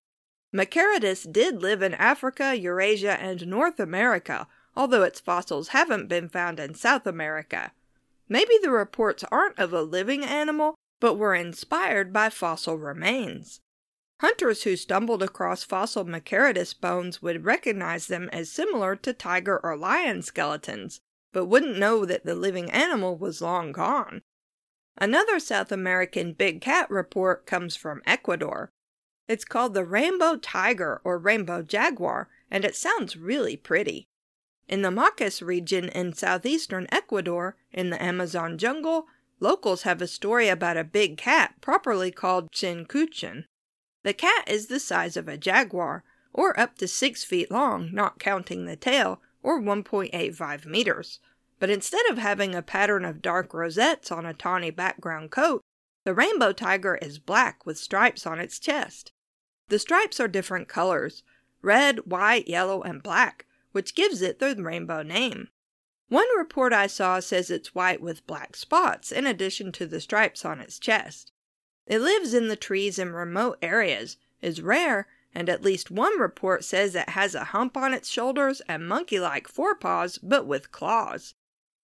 Machairodus 0.52 1.30
did 1.30 1.62
live 1.62 1.82
in 1.82 1.94
Africa, 1.94 2.56
Eurasia, 2.56 3.20
and 3.20 3.46
North 3.46 3.78
America, 3.78 4.48
although 4.76 5.02
its 5.02 5.20
fossils 5.20 5.68
haven't 5.68 6.08
been 6.08 6.28
found 6.28 6.60
in 6.60 6.74
South 6.74 7.06
America. 7.06 7.72
Maybe 8.28 8.54
the 8.60 8.70
reports 8.70 9.24
aren't 9.30 9.58
of 9.58 9.72
a 9.72 9.82
living 9.82 10.24
animal, 10.24 10.74
but 11.00 11.14
were 11.14 11.34
inspired 11.34 12.12
by 12.12 12.28
fossil 12.28 12.76
remains. 12.76 13.60
Hunters 14.20 14.62
who 14.62 14.76
stumbled 14.76 15.22
across 15.22 15.62
fossil 15.62 16.04
Machairodus 16.04 16.72
bones 16.74 17.20
would 17.20 17.44
recognize 17.44 18.06
them 18.06 18.30
as 18.32 18.50
similar 18.50 18.96
to 18.96 19.12
tiger 19.12 19.60
or 19.62 19.76
lion 19.76 20.22
skeletons, 20.22 21.00
but 21.32 21.46
wouldn't 21.46 21.78
know 21.78 22.06
that 22.06 22.24
the 22.24 22.34
living 22.34 22.70
animal 22.70 23.16
was 23.16 23.42
long 23.42 23.72
gone. 23.72 24.22
Another 24.96 25.38
South 25.38 25.70
American 25.70 26.32
big 26.32 26.62
cat 26.62 26.90
report 26.90 27.46
comes 27.46 27.76
from 27.76 28.00
Ecuador. 28.06 28.70
It's 29.28 29.44
called 29.44 29.74
the 29.74 29.84
rainbow 29.84 30.36
tiger 30.36 31.02
or 31.04 31.18
rainbow 31.18 31.60
jaguar, 31.62 32.30
and 32.50 32.64
it 32.64 32.74
sounds 32.74 33.16
really 33.16 33.56
pretty. 33.56 34.06
In 34.68 34.82
the 34.82 34.90
Macas 34.90 35.40
region 35.40 35.88
in 35.90 36.12
southeastern 36.12 36.88
Ecuador, 36.90 37.56
in 37.72 37.90
the 37.90 38.02
Amazon 38.02 38.58
jungle, 38.58 39.06
locals 39.38 39.82
have 39.82 40.02
a 40.02 40.08
story 40.08 40.48
about 40.48 40.76
a 40.76 40.84
big 40.84 41.16
cat 41.16 41.54
properly 41.60 42.10
called 42.10 42.50
Chincuchin. 42.50 43.44
The 44.02 44.12
cat 44.12 44.48
is 44.48 44.66
the 44.66 44.80
size 44.80 45.16
of 45.16 45.28
a 45.28 45.36
jaguar, 45.36 46.02
or 46.32 46.58
up 46.58 46.76
to 46.78 46.88
6 46.88 47.24
feet 47.24 47.50
long, 47.50 47.90
not 47.92 48.18
counting 48.18 48.64
the 48.64 48.76
tail, 48.76 49.20
or 49.42 49.60
1.85 49.60 50.66
meters. 50.66 51.20
But 51.58 51.70
instead 51.70 52.04
of 52.10 52.18
having 52.18 52.54
a 52.54 52.62
pattern 52.62 53.04
of 53.04 53.22
dark 53.22 53.54
rosettes 53.54 54.10
on 54.10 54.26
a 54.26 54.34
tawny 54.34 54.70
background 54.70 55.30
coat, 55.30 55.62
the 56.04 56.14
rainbow 56.14 56.52
tiger 56.52 56.96
is 56.96 57.18
black 57.18 57.64
with 57.64 57.78
stripes 57.78 58.26
on 58.26 58.38
its 58.38 58.58
chest. 58.58 59.12
The 59.68 59.78
stripes 59.78 60.20
are 60.20 60.28
different 60.28 60.68
colors 60.68 61.22
red, 61.62 61.98
white, 62.06 62.46
yellow, 62.46 62.82
and 62.82 63.02
black, 63.02 63.45
which 63.76 63.94
gives 63.94 64.22
it 64.22 64.38
the 64.38 64.54
rainbow 64.56 65.02
name. 65.02 65.48
One 66.08 66.26
report 66.38 66.72
I 66.72 66.86
saw 66.86 67.20
says 67.20 67.50
it's 67.50 67.74
white 67.74 68.00
with 68.00 68.26
black 68.26 68.56
spots 68.56 69.12
in 69.12 69.26
addition 69.26 69.70
to 69.72 69.84
the 69.84 70.00
stripes 70.00 70.46
on 70.46 70.60
its 70.60 70.78
chest. 70.78 71.30
It 71.86 72.00
lives 72.00 72.32
in 72.32 72.48
the 72.48 72.56
trees 72.56 72.98
in 72.98 73.12
remote 73.12 73.58
areas, 73.60 74.16
is 74.40 74.62
rare, 74.62 75.08
and 75.34 75.50
at 75.50 75.62
least 75.62 75.90
one 75.90 76.18
report 76.18 76.64
says 76.64 76.94
it 76.94 77.10
has 77.10 77.34
a 77.34 77.44
hump 77.52 77.76
on 77.76 77.92
its 77.92 78.08
shoulders 78.08 78.62
and 78.66 78.88
monkey 78.88 79.20
like 79.20 79.46
forepaws 79.46 80.16
but 80.22 80.46
with 80.46 80.72
claws. 80.72 81.34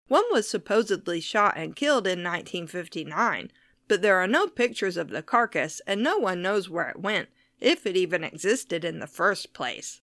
One 0.09 0.25
was 0.31 0.49
supposedly 0.49 1.21
shot 1.21 1.59
and 1.59 1.77
killed 1.77 2.07
in 2.07 2.25
1959, 2.25 3.53
but 3.87 4.01
there 4.01 4.17
are 4.17 4.27
no 4.27 4.47
pictures 4.47 4.97
of 4.97 5.11
the 5.11 5.23
carcass 5.23 5.83
and 5.87 6.03
no 6.03 6.17
one 6.17 6.41
knows 6.41 6.71
where 6.71 6.89
it 6.89 7.01
went, 7.01 7.29
if 7.61 7.85
it 7.85 7.99
even 7.99 8.25
existed 8.25 8.83
in 8.83 8.99
the 8.99 9.07
first 9.07 9.53
place. 9.53 10.01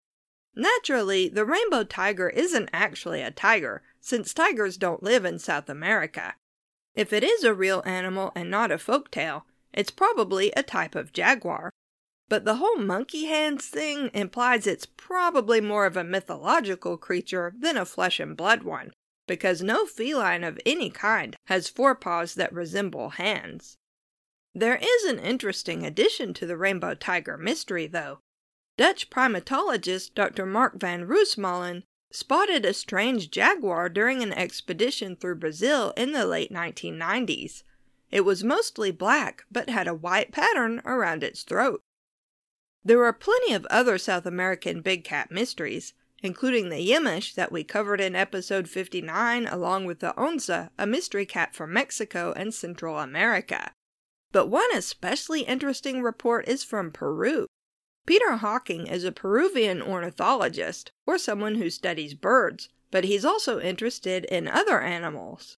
Naturally, 0.59 1.29
the 1.29 1.45
rainbow 1.45 1.83
tiger 1.83 2.29
isn't 2.29 2.71
actually 2.73 3.21
a 3.21 3.29
tiger, 3.29 3.83
since 4.01 4.33
tigers 4.33 4.75
don't 4.75 5.03
live 5.03 5.23
in 5.23 5.37
South 5.37 5.69
America. 5.69 6.33
If 6.95 7.13
it 7.13 7.23
is 7.23 7.43
a 7.43 7.53
real 7.53 7.83
animal 7.85 8.31
and 8.33 8.49
not 8.49 8.71
a 8.71 8.79
folk 8.79 9.11
tale, 9.11 9.45
it's 9.71 9.91
probably 9.91 10.51
a 10.57 10.63
type 10.63 10.95
of 10.95 11.13
jaguar. 11.13 11.69
But 12.27 12.43
the 12.43 12.55
whole 12.55 12.77
monkey 12.77 13.25
hands 13.25 13.67
thing 13.67 14.09
implies 14.15 14.65
it's 14.65 14.87
probably 14.87 15.61
more 15.61 15.85
of 15.85 15.95
a 15.95 16.03
mythological 16.03 16.97
creature 16.97 17.53
than 17.55 17.77
a 17.77 17.85
flesh 17.85 18.19
and 18.19 18.35
blood 18.35 18.63
one, 18.63 18.93
because 19.27 19.61
no 19.61 19.85
feline 19.85 20.43
of 20.43 20.59
any 20.65 20.89
kind 20.89 21.35
has 21.45 21.69
forepaws 21.69 22.33
that 22.33 22.51
resemble 22.51 23.09
hands. 23.09 23.77
There 24.55 24.79
is 24.81 25.03
an 25.03 25.19
interesting 25.19 25.85
addition 25.85 26.33
to 26.33 26.47
the 26.47 26.57
rainbow 26.57 26.95
tiger 26.95 27.37
mystery, 27.37 27.85
though. 27.85 28.21
Dutch 28.77 29.09
primatologist 29.09 30.13
Dr. 30.13 30.45
Mark 30.45 30.79
van 30.79 31.07
Roosmalen 31.07 31.81
spotted 32.11 32.63
a 32.63 32.73
strange 32.73 33.31
jaguar 33.31 33.89
during 33.89 34.21
an 34.21 34.31
expedition 34.31 35.15
through 35.15 35.35
Brazil 35.35 35.93
in 35.97 36.11
the 36.11 36.25
late 36.25 36.51
1990s. 36.51 37.63
It 38.11 38.21
was 38.21 38.43
mostly 38.43 38.91
black, 38.91 39.45
but 39.51 39.69
had 39.69 39.87
a 39.87 39.95
white 39.95 40.31
pattern 40.31 40.81
around 40.85 41.23
its 41.23 41.43
throat. 41.43 41.81
There 42.85 43.03
are 43.03 43.13
plenty 43.13 43.53
of 43.53 43.65
other 43.65 43.97
South 43.97 44.25
American 44.25 44.81
big 44.81 45.03
cat 45.03 45.31
mysteries, 45.31 45.93
including 46.23 46.69
the 46.69 46.87
Yemish 46.87 47.33
that 47.33 47.51
we 47.51 47.63
covered 47.63 47.99
in 47.99 48.15
episode 48.15 48.69
59, 48.69 49.47
along 49.47 49.85
with 49.85 49.99
the 49.99 50.13
Onza, 50.15 50.69
a 50.77 50.87
mystery 50.87 51.25
cat 51.25 51.55
from 51.55 51.73
Mexico 51.73 52.31
and 52.37 52.53
Central 52.53 52.99
America. 52.99 53.71
But 54.31 54.47
one 54.47 54.69
especially 54.73 55.41
interesting 55.41 56.01
report 56.01 56.47
is 56.47 56.63
from 56.63 56.91
Peru. 56.91 57.46
Peter 58.07 58.37
Hocking 58.37 58.87
is 58.87 59.03
a 59.03 59.11
Peruvian 59.11 59.81
ornithologist, 59.81 60.93
or 61.05 61.17
someone 61.17 61.55
who 61.55 61.69
studies 61.69 62.13
birds, 62.13 62.69
but 62.89 63.03
he's 63.03 63.25
also 63.25 63.59
interested 63.59 64.23
in 64.25 64.47
other 64.47 64.79
animals. 64.79 65.57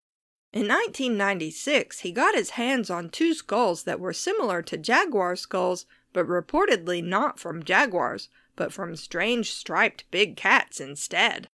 In 0.51 0.61
1996, 0.61 1.99
he 1.99 2.11
got 2.11 2.33
his 2.33 2.51
hands 2.51 2.89
on 2.89 3.11
two 3.11 3.35
skulls 3.35 3.83
that 3.83 3.99
were 3.99 4.13
similar 4.13 4.63
to 4.63 4.79
jaguar 4.79 5.35
skulls, 5.35 5.85
but 6.11 6.25
reportedly 6.25 7.03
not 7.03 7.39
from 7.39 7.61
jaguars, 7.61 8.29
but 8.55 8.73
from 8.73 8.95
strange 8.95 9.53
striped 9.53 10.09
big 10.09 10.35
cats 10.35 10.81
instead. 10.81 11.49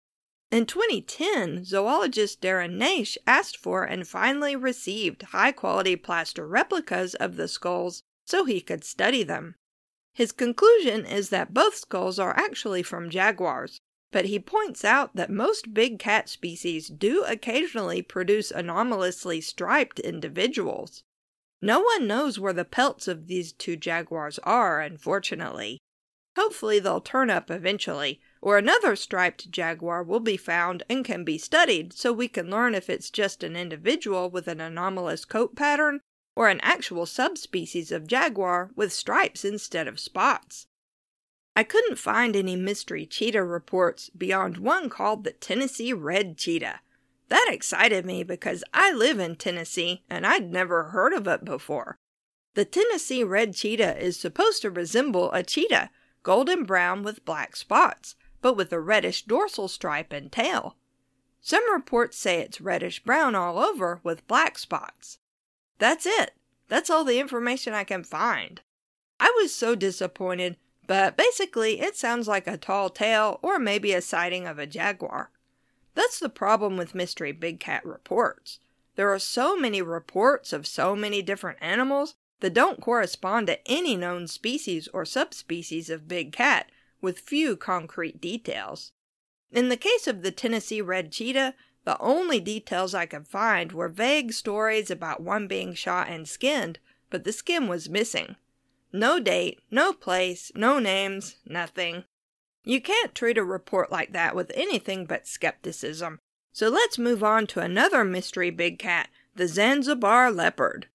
In 0.53 0.65
2010, 0.65 1.65
zoologist 1.65 2.41
Darren 2.41 2.79
Naish 2.79 3.19
asked 3.27 3.57
for 3.57 3.83
and 3.83 4.07
finally 4.07 4.55
received 4.55 5.23
high 5.23 5.51
quality 5.51 5.97
plaster 5.97 6.47
replicas 6.47 7.17
of 7.17 7.35
the 7.35 7.49
skulls 7.49 8.05
so 8.25 8.45
he 8.45 8.61
could 8.61 8.85
study 8.85 9.25
them. 9.25 9.57
His 10.15 10.31
conclusion 10.31 11.05
is 11.05 11.31
that 11.31 11.53
both 11.53 11.75
skulls 11.75 12.21
are 12.21 12.37
actually 12.39 12.85
from 12.85 13.11
jaguars, 13.11 13.81
but 14.13 14.27
he 14.27 14.39
points 14.39 14.85
out 14.85 15.17
that 15.17 15.29
most 15.29 15.75
big 15.75 15.99
cat 15.99 16.29
species 16.29 16.87
do 16.87 17.25
occasionally 17.25 18.01
produce 18.01 18.53
anomalously 18.53 19.41
striped 19.41 19.99
individuals. 19.99 21.03
No 21.61 21.81
one 21.81 22.07
knows 22.07 22.39
where 22.39 22.53
the 22.53 22.65
pelts 22.65 23.09
of 23.09 23.27
these 23.27 23.53
two 23.53 23.75
jaguars 23.75 24.39
are, 24.45 24.81
unfortunately. 24.81 25.81
Hopefully, 26.37 26.79
they'll 26.79 27.01
turn 27.01 27.29
up 27.29 27.51
eventually, 27.51 28.21
or 28.41 28.57
another 28.57 28.95
striped 28.95 29.51
jaguar 29.51 30.05
will 30.05 30.21
be 30.21 30.37
found 30.37 30.85
and 30.89 31.05
can 31.05 31.25
be 31.25 31.39
studied 31.39 31.93
so 31.93 32.13
we 32.13 32.29
can 32.29 32.51
learn 32.51 32.77
if 32.77 32.89
it's 32.89 33.11
just 33.11 33.43
an 33.43 33.57
individual 33.57 34.31
with 34.31 34.47
an 34.47 34.61
anomalous 34.61 35.25
coat 35.25 35.57
pattern 35.57 36.01
or 36.37 36.49
an 36.49 36.61
actual 36.63 37.07
subspecies 37.07 37.93
of 37.93 38.07
jaguar 38.07 38.71
with 38.75 38.93
stripes 38.93 39.45
instead 39.45 39.87
of 39.87 40.01
spots. 40.01 40.67
I 41.57 41.63
couldn't 41.63 41.99
find 41.99 42.35
any 42.35 42.57
mystery 42.57 43.07
cheetah 43.07 43.45
reports 43.45 44.11
beyond 44.11 44.59
one 44.59 44.91
called 44.91 45.23
the 45.23 45.33
Tennessee 45.33 45.93
Red 45.93 46.37
Cheetah. 46.37 46.81
That 47.29 47.49
excited 47.51 48.05
me 48.05 48.25
because 48.25 48.65
I 48.75 48.93
live 48.93 49.21
in 49.21 49.37
Tennessee 49.37 50.03
and 50.11 50.27
I'd 50.27 50.51
never 50.51 50.85
heard 50.85 51.13
of 51.13 51.29
it 51.29 51.45
before. 51.45 51.97
The 52.55 52.65
Tennessee 52.65 53.25
Red 53.25 53.55
Cheetah 53.55 53.99
is 54.03 54.19
supposed 54.19 54.63
to 54.63 54.71
resemble 54.71 55.33
a 55.33 55.43
cheetah, 55.43 55.91
golden 56.23 56.65
brown 56.65 57.03
with 57.03 57.25
black 57.25 57.57
spots, 57.57 58.17
but 58.41 58.55
with 58.55 58.73
a 58.73 58.81
reddish 58.81 59.23
dorsal 59.23 59.69
stripe 59.69 60.13
and 60.13 60.31
tail. 60.31 60.77
Some 61.41 61.71
reports 61.73 62.19
say 62.19 62.41
it's 62.41 62.61
reddish 62.61 63.03
brown 63.03 63.35
all 63.35 63.59
over 63.59 64.01
with 64.03 64.27
black 64.27 64.59
spots. 64.59 65.19
That's 65.79 66.07
it. 66.07 66.33
That's 66.69 66.91
all 66.91 67.05
the 67.05 67.21
information 67.21 67.73
I 67.75 67.85
can 67.85 68.05
find. 68.05 68.61
I 69.21 69.33
was 69.37 69.55
so 69.55 69.75
disappointed, 69.75 70.57
but 70.87 71.17
basically 71.17 71.81
it 71.81 71.97
sounds 71.97 72.29
like 72.29 72.47
a 72.47 72.57
tall 72.57 72.91
tale 72.91 73.39
or 73.43 73.59
maybe 73.59 73.93
a 73.93 74.01
sighting 74.01 74.47
of 74.47 74.59
a 74.59 74.67
jaguar. 74.67 75.31
That's 75.95 76.19
the 76.19 76.29
problem 76.29 76.77
with 76.77 76.95
mystery 76.95 77.33
big 77.33 77.61
cat 77.61 77.85
reports. 77.85 78.59
There 78.97 79.13
are 79.13 79.19
so 79.19 79.57
many 79.57 79.83
reports 79.83 80.53
of 80.53 80.67
so 80.67 80.95
many 80.95 81.23
different 81.23 81.59
animals 81.61 82.15
that 82.41 82.55
don't 82.55 82.81
correspond 82.81 83.47
to 83.47 83.59
any 83.67 83.97
known 83.97 84.27
species 84.27 84.89
or 84.93 85.05
subspecies 85.05 85.91
of 85.91 86.09
big 86.09 86.33
cat 86.33 86.71
with 87.01 87.21
few 87.21 87.57
concrete 87.57 88.21
details. 88.21 88.93
In 89.51 89.69
the 89.69 89.77
case 89.77 90.07
of 90.07 90.23
the 90.23 90.33
Tennessee 90.33 90.81
red 90.81 91.13
cheetah, 91.13 91.55
the 91.85 92.01
only 92.01 92.41
details 92.41 92.95
I 92.95 93.07
could 93.07 93.29
find 93.29 93.73
were 93.73 93.89
vague 93.89 94.33
stories 94.33 94.91
about 94.91 95.23
one 95.23 95.47
being 95.47 95.75
shot 95.75 96.09
and 96.09 96.27
skinned, 96.27 96.79
but 97.11 97.25
the 97.25 97.33
skin 97.33 97.69
was 97.69 97.89
missing. 97.89 98.37
No 98.93 99.21
date, 99.21 99.61
no 99.71 99.93
place, 99.93 100.51
no 100.55 100.79
names, 100.79 101.37
nothing. 101.45 102.05
You 102.65 102.81
can't 102.81 103.15
treat 103.15 103.37
a 103.37 103.45
report 103.45 103.93
like 103.93 104.13
that 104.13 104.35
with 104.35 104.53
anything 104.55 105.05
but 105.05 105.27
skepticism. 105.27 106.21
So 106.53 106.69
let's 106.69 106.99
move 106.99 107.23
on 107.25 107.47
to 107.49 107.61
another 107.61 108.05
mystery 108.05 108.51
big 108.51 108.79
cat, 108.79 109.09
the 109.35 109.49
Zanzibar 109.49 110.31
leopard. 110.31 110.87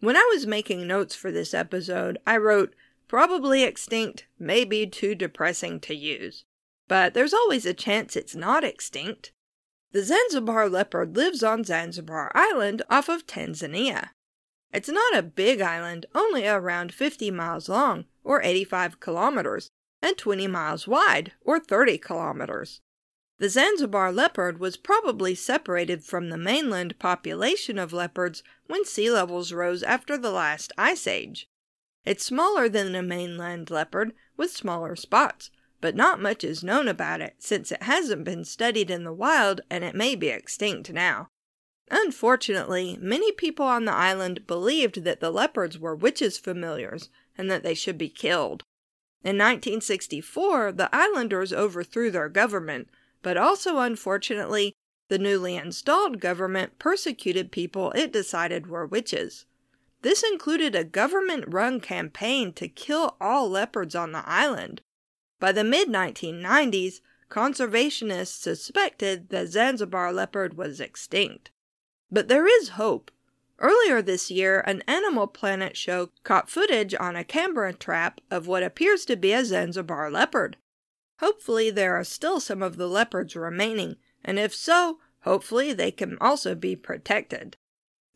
When 0.00 0.16
I 0.16 0.28
was 0.32 0.46
making 0.46 0.86
notes 0.86 1.14
for 1.14 1.30
this 1.30 1.54
episode, 1.54 2.18
I 2.26 2.38
wrote, 2.38 2.74
probably 3.06 3.62
extinct 3.62 4.26
maybe 4.38 4.86
too 4.86 5.14
depressing 5.14 5.78
to 5.80 5.94
use, 5.94 6.44
but 6.88 7.14
there's 7.14 7.34
always 7.34 7.66
a 7.66 7.74
chance 7.74 8.16
it's 8.16 8.34
not 8.34 8.64
extinct. 8.64 9.32
The 9.94 10.02
Zanzibar 10.02 10.68
leopard 10.68 11.14
lives 11.14 11.44
on 11.44 11.62
Zanzibar 11.62 12.32
Island 12.34 12.82
off 12.90 13.08
of 13.08 13.28
Tanzania. 13.28 14.08
It's 14.72 14.88
not 14.88 15.16
a 15.16 15.22
big 15.22 15.60
island, 15.60 16.06
only 16.16 16.48
around 16.48 16.92
50 16.92 17.30
miles 17.30 17.68
long, 17.68 18.06
or 18.24 18.42
85 18.42 18.98
kilometers, 18.98 19.70
and 20.02 20.18
20 20.18 20.48
miles 20.48 20.88
wide, 20.88 21.30
or 21.42 21.60
30 21.60 21.98
kilometers. 21.98 22.80
The 23.38 23.48
Zanzibar 23.48 24.10
leopard 24.10 24.58
was 24.58 24.76
probably 24.76 25.36
separated 25.36 26.02
from 26.02 26.28
the 26.28 26.36
mainland 26.36 26.98
population 26.98 27.78
of 27.78 27.92
leopards 27.92 28.42
when 28.66 28.84
sea 28.84 29.12
levels 29.12 29.52
rose 29.52 29.84
after 29.84 30.18
the 30.18 30.32
last 30.32 30.72
ice 30.76 31.06
age. 31.06 31.48
It's 32.04 32.26
smaller 32.26 32.68
than 32.68 32.90
the 32.90 33.02
mainland 33.04 33.70
leopard, 33.70 34.12
with 34.36 34.50
smaller 34.50 34.96
spots, 34.96 35.52
but 35.80 35.96
not 35.96 36.20
much 36.20 36.44
is 36.44 36.64
known 36.64 36.88
about 36.88 37.20
it 37.20 37.34
since 37.38 37.70
it 37.72 37.82
hasn't 37.82 38.24
been 38.24 38.44
studied 38.44 38.90
in 38.90 39.04
the 39.04 39.12
wild 39.12 39.60
and 39.70 39.84
it 39.84 39.94
may 39.94 40.14
be 40.14 40.28
extinct 40.28 40.92
now. 40.92 41.28
Unfortunately, 41.90 42.98
many 43.00 43.32
people 43.32 43.66
on 43.66 43.84
the 43.84 43.92
island 43.92 44.46
believed 44.46 45.04
that 45.04 45.20
the 45.20 45.30
leopards 45.30 45.78
were 45.78 45.94
witches' 45.94 46.38
familiars 46.38 47.10
and 47.36 47.50
that 47.50 47.62
they 47.62 47.74
should 47.74 47.98
be 47.98 48.08
killed. 48.08 48.62
In 49.22 49.36
1964, 49.36 50.72
the 50.72 50.94
islanders 50.94 51.52
overthrew 51.52 52.10
their 52.10 52.28
government, 52.28 52.88
but 53.22 53.36
also 53.36 53.78
unfortunately, 53.78 54.74
the 55.08 55.18
newly 55.18 55.56
installed 55.56 56.20
government 56.20 56.78
persecuted 56.78 57.52
people 57.52 57.90
it 57.92 58.12
decided 58.12 58.66
were 58.66 58.86
witches. 58.86 59.46
This 60.02 60.22
included 60.22 60.74
a 60.74 60.84
government 60.84 61.44
run 61.48 61.80
campaign 61.80 62.52
to 62.54 62.68
kill 62.68 63.16
all 63.20 63.48
leopards 63.48 63.94
on 63.94 64.12
the 64.12 64.22
island, 64.28 64.82
by 65.40 65.52
the 65.52 65.64
mid 65.64 65.88
1990s, 65.88 67.00
conservationists 67.28 68.40
suspected 68.40 69.28
the 69.28 69.46
Zanzibar 69.46 70.12
leopard 70.12 70.56
was 70.56 70.80
extinct. 70.80 71.50
But 72.10 72.28
there 72.28 72.46
is 72.46 72.70
hope. 72.70 73.10
Earlier 73.58 74.02
this 74.02 74.30
year, 74.30 74.60
an 74.60 74.82
Animal 74.86 75.26
Planet 75.26 75.76
show 75.76 76.10
caught 76.22 76.50
footage 76.50 76.94
on 76.94 77.16
a 77.16 77.24
camera 77.24 77.72
trap 77.72 78.20
of 78.30 78.46
what 78.46 78.62
appears 78.62 79.04
to 79.06 79.16
be 79.16 79.32
a 79.32 79.44
Zanzibar 79.44 80.10
leopard. 80.10 80.56
Hopefully, 81.20 81.70
there 81.70 81.94
are 81.94 82.04
still 82.04 82.40
some 82.40 82.62
of 82.62 82.76
the 82.76 82.88
leopards 82.88 83.36
remaining, 83.36 83.96
and 84.24 84.38
if 84.38 84.54
so, 84.54 84.98
hopefully 85.20 85.72
they 85.72 85.90
can 85.90 86.18
also 86.20 86.54
be 86.54 86.74
protected. 86.74 87.56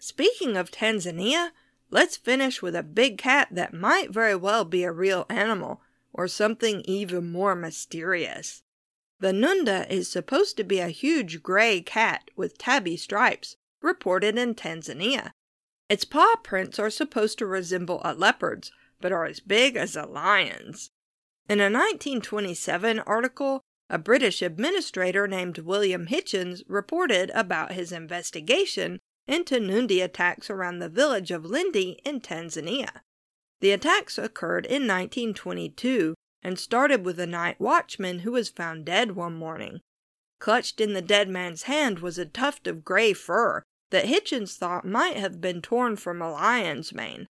Speaking 0.00 0.56
of 0.56 0.70
Tanzania, 0.70 1.50
let's 1.90 2.16
finish 2.16 2.60
with 2.60 2.76
a 2.76 2.82
big 2.82 3.18
cat 3.18 3.48
that 3.52 3.72
might 3.72 4.10
very 4.10 4.34
well 4.34 4.64
be 4.64 4.84
a 4.84 4.92
real 4.92 5.24
animal, 5.28 5.80
or 6.12 6.28
something 6.28 6.82
even 6.82 7.30
more 7.30 7.54
mysterious. 7.54 8.62
The 9.20 9.32
Nunda 9.32 9.90
is 9.90 10.10
supposed 10.10 10.56
to 10.56 10.64
be 10.64 10.78
a 10.78 10.88
huge 10.88 11.42
gray 11.42 11.80
cat 11.80 12.30
with 12.36 12.58
tabby 12.58 12.96
stripes, 12.96 13.56
reported 13.82 14.38
in 14.38 14.54
Tanzania. 14.54 15.32
Its 15.88 16.04
paw 16.04 16.36
prints 16.42 16.78
are 16.78 16.90
supposed 16.90 17.38
to 17.38 17.46
resemble 17.46 18.00
a 18.04 18.14
leopard's, 18.14 18.70
but 19.00 19.12
are 19.12 19.24
as 19.24 19.40
big 19.40 19.76
as 19.76 19.96
a 19.96 20.06
lion's. 20.06 20.90
In 21.48 21.60
a 21.60 21.64
1927 21.64 22.98
article, 23.00 23.62
a 23.90 23.98
British 23.98 24.42
administrator 24.42 25.26
named 25.26 25.58
William 25.58 26.06
Hitchens 26.06 26.62
reported 26.68 27.30
about 27.30 27.72
his 27.72 27.90
investigation 27.90 29.00
into 29.26 29.56
Nunda 29.56 30.04
attacks 30.04 30.50
around 30.50 30.78
the 30.78 30.88
village 30.88 31.30
of 31.30 31.44
Lindi 31.44 32.00
in 32.04 32.20
Tanzania. 32.20 33.00
The 33.60 33.72
attacks 33.72 34.18
occurred 34.18 34.66
in 34.66 34.86
1922 34.86 36.14
and 36.42 36.58
started 36.58 37.04
with 37.04 37.18
a 37.18 37.26
night 37.26 37.60
watchman 37.60 38.20
who 38.20 38.32
was 38.32 38.48
found 38.48 38.84
dead 38.84 39.12
one 39.12 39.34
morning. 39.34 39.80
Clutched 40.38 40.80
in 40.80 40.92
the 40.92 41.02
dead 41.02 41.28
man's 41.28 41.64
hand 41.64 41.98
was 41.98 42.18
a 42.18 42.26
tuft 42.26 42.66
of 42.68 42.84
gray 42.84 43.12
fur 43.12 43.62
that 43.90 44.04
Hitchens 44.04 44.56
thought 44.56 44.86
might 44.86 45.16
have 45.16 45.40
been 45.40 45.60
torn 45.60 45.96
from 45.96 46.22
a 46.22 46.30
lion's 46.30 46.92
mane. 46.92 47.26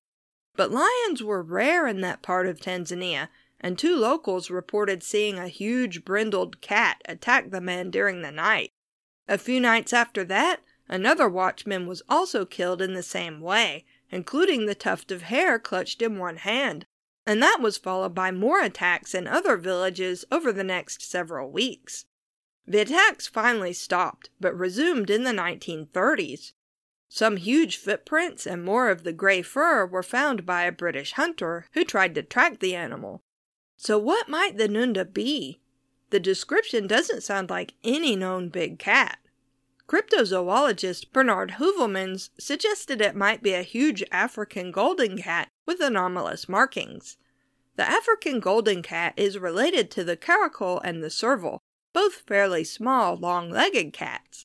But 0.57 0.70
lions 0.70 1.22
were 1.22 1.42
rare 1.42 1.87
in 1.87 2.00
that 2.02 2.20
part 2.20 2.46
of 2.46 2.61
Tanzania, 2.61 3.29
and 3.61 3.79
two 3.79 3.96
locals 3.96 4.50
reported 4.50 5.02
seeing 5.02 5.38
a 5.38 5.48
huge 5.48 6.05
brindled 6.05 6.61
cat 6.61 7.00
attack 7.07 7.50
the 7.50 7.61
man 7.61 7.90
during 7.90 8.22
the 8.22 8.33
night. 8.33 8.70
A 9.26 9.38
few 9.38 9.61
nights 9.61 9.92
after 9.92 10.24
that, 10.24 10.61
another 10.88 11.29
watchman 11.29 11.87
was 11.87 12.02
also 12.09 12.44
killed 12.44 12.83
in 12.83 12.94
the 12.94 13.02
same 13.02 13.40
way, 13.40 13.85
including 14.11 14.66
the 14.66 14.75
tuft 14.75 15.11
of 15.12 15.23
hair 15.23 15.59
clutched 15.59 16.03
in 16.03 16.18
one 16.18 16.37
hand, 16.37 16.87
and 17.27 17.42
that 17.42 17.59
was 17.61 17.77
followed 17.77 18.14
by 18.14 18.31
more 18.31 18.61
attacks 18.61 19.14
in 19.14 19.27
other 19.27 19.57
villages 19.57 20.25
over 20.31 20.53
the 20.53 20.64
next 20.64 21.03
several 21.03 21.51
weeks. 21.51 22.07
The 22.66 22.81
attacks 22.81 23.27
finally 23.27 23.73
stopped, 23.73 24.31
but 24.40 24.57
resumed 24.57 25.11
in 25.11 25.25
the 25.25 25.33
1930s. 25.33 26.53
Some 27.09 27.38
huge 27.38 27.79
footprints 27.79 28.47
and 28.47 28.62
more 28.62 28.90
of 28.90 29.03
the 29.03 29.12
gray 29.12 29.40
fur 29.40 29.87
were 29.87 30.03
found 30.03 30.44
by 30.44 30.64
a 30.64 30.73
British 30.73 31.12
hunter 31.12 31.66
who 31.73 31.85
tried 31.85 32.14
to 32.14 32.23
track 32.23 32.61
the 32.61 32.75
animal. 32.75 33.23
So, 33.77 33.99
what 33.99 34.29
might 34.29 34.59
the 34.59 34.68
Nunda 34.68 35.05
be? 35.05 35.61
The 36.11 36.21
description 36.21 36.87
doesn't 36.87 37.23
sound 37.23 37.49
like 37.49 37.75
any 37.85 38.16
known 38.16 38.49
big 38.49 38.79
cat. 38.79 39.18
Cryptozoologist 39.88 41.12
Bernard 41.12 41.53
Heuvelmans 41.53 42.29
suggested 42.38 43.01
it 43.01 43.16
might 43.16 43.42
be 43.42 43.55
a 43.55 43.62
huge 43.62 44.05
African 44.12 44.70
golden 44.70 45.16
cat 45.16 45.48
with 45.64 45.81
anomalous 45.81 46.46
markings. 46.46 47.16
The 47.77 47.88
African 47.88 48.38
golden 48.38 48.83
cat 48.83 49.14
is 49.16 49.38
related 49.38 49.90
to 49.92 50.05
the 50.05 50.16
caracal 50.16 50.79
and 50.81 51.03
the 51.03 51.09
serval, 51.09 51.62
both 51.94 52.16
fairly 52.27 52.64
small, 52.64 53.16
long 53.16 53.51
legged 53.51 53.94
cats. 53.94 54.44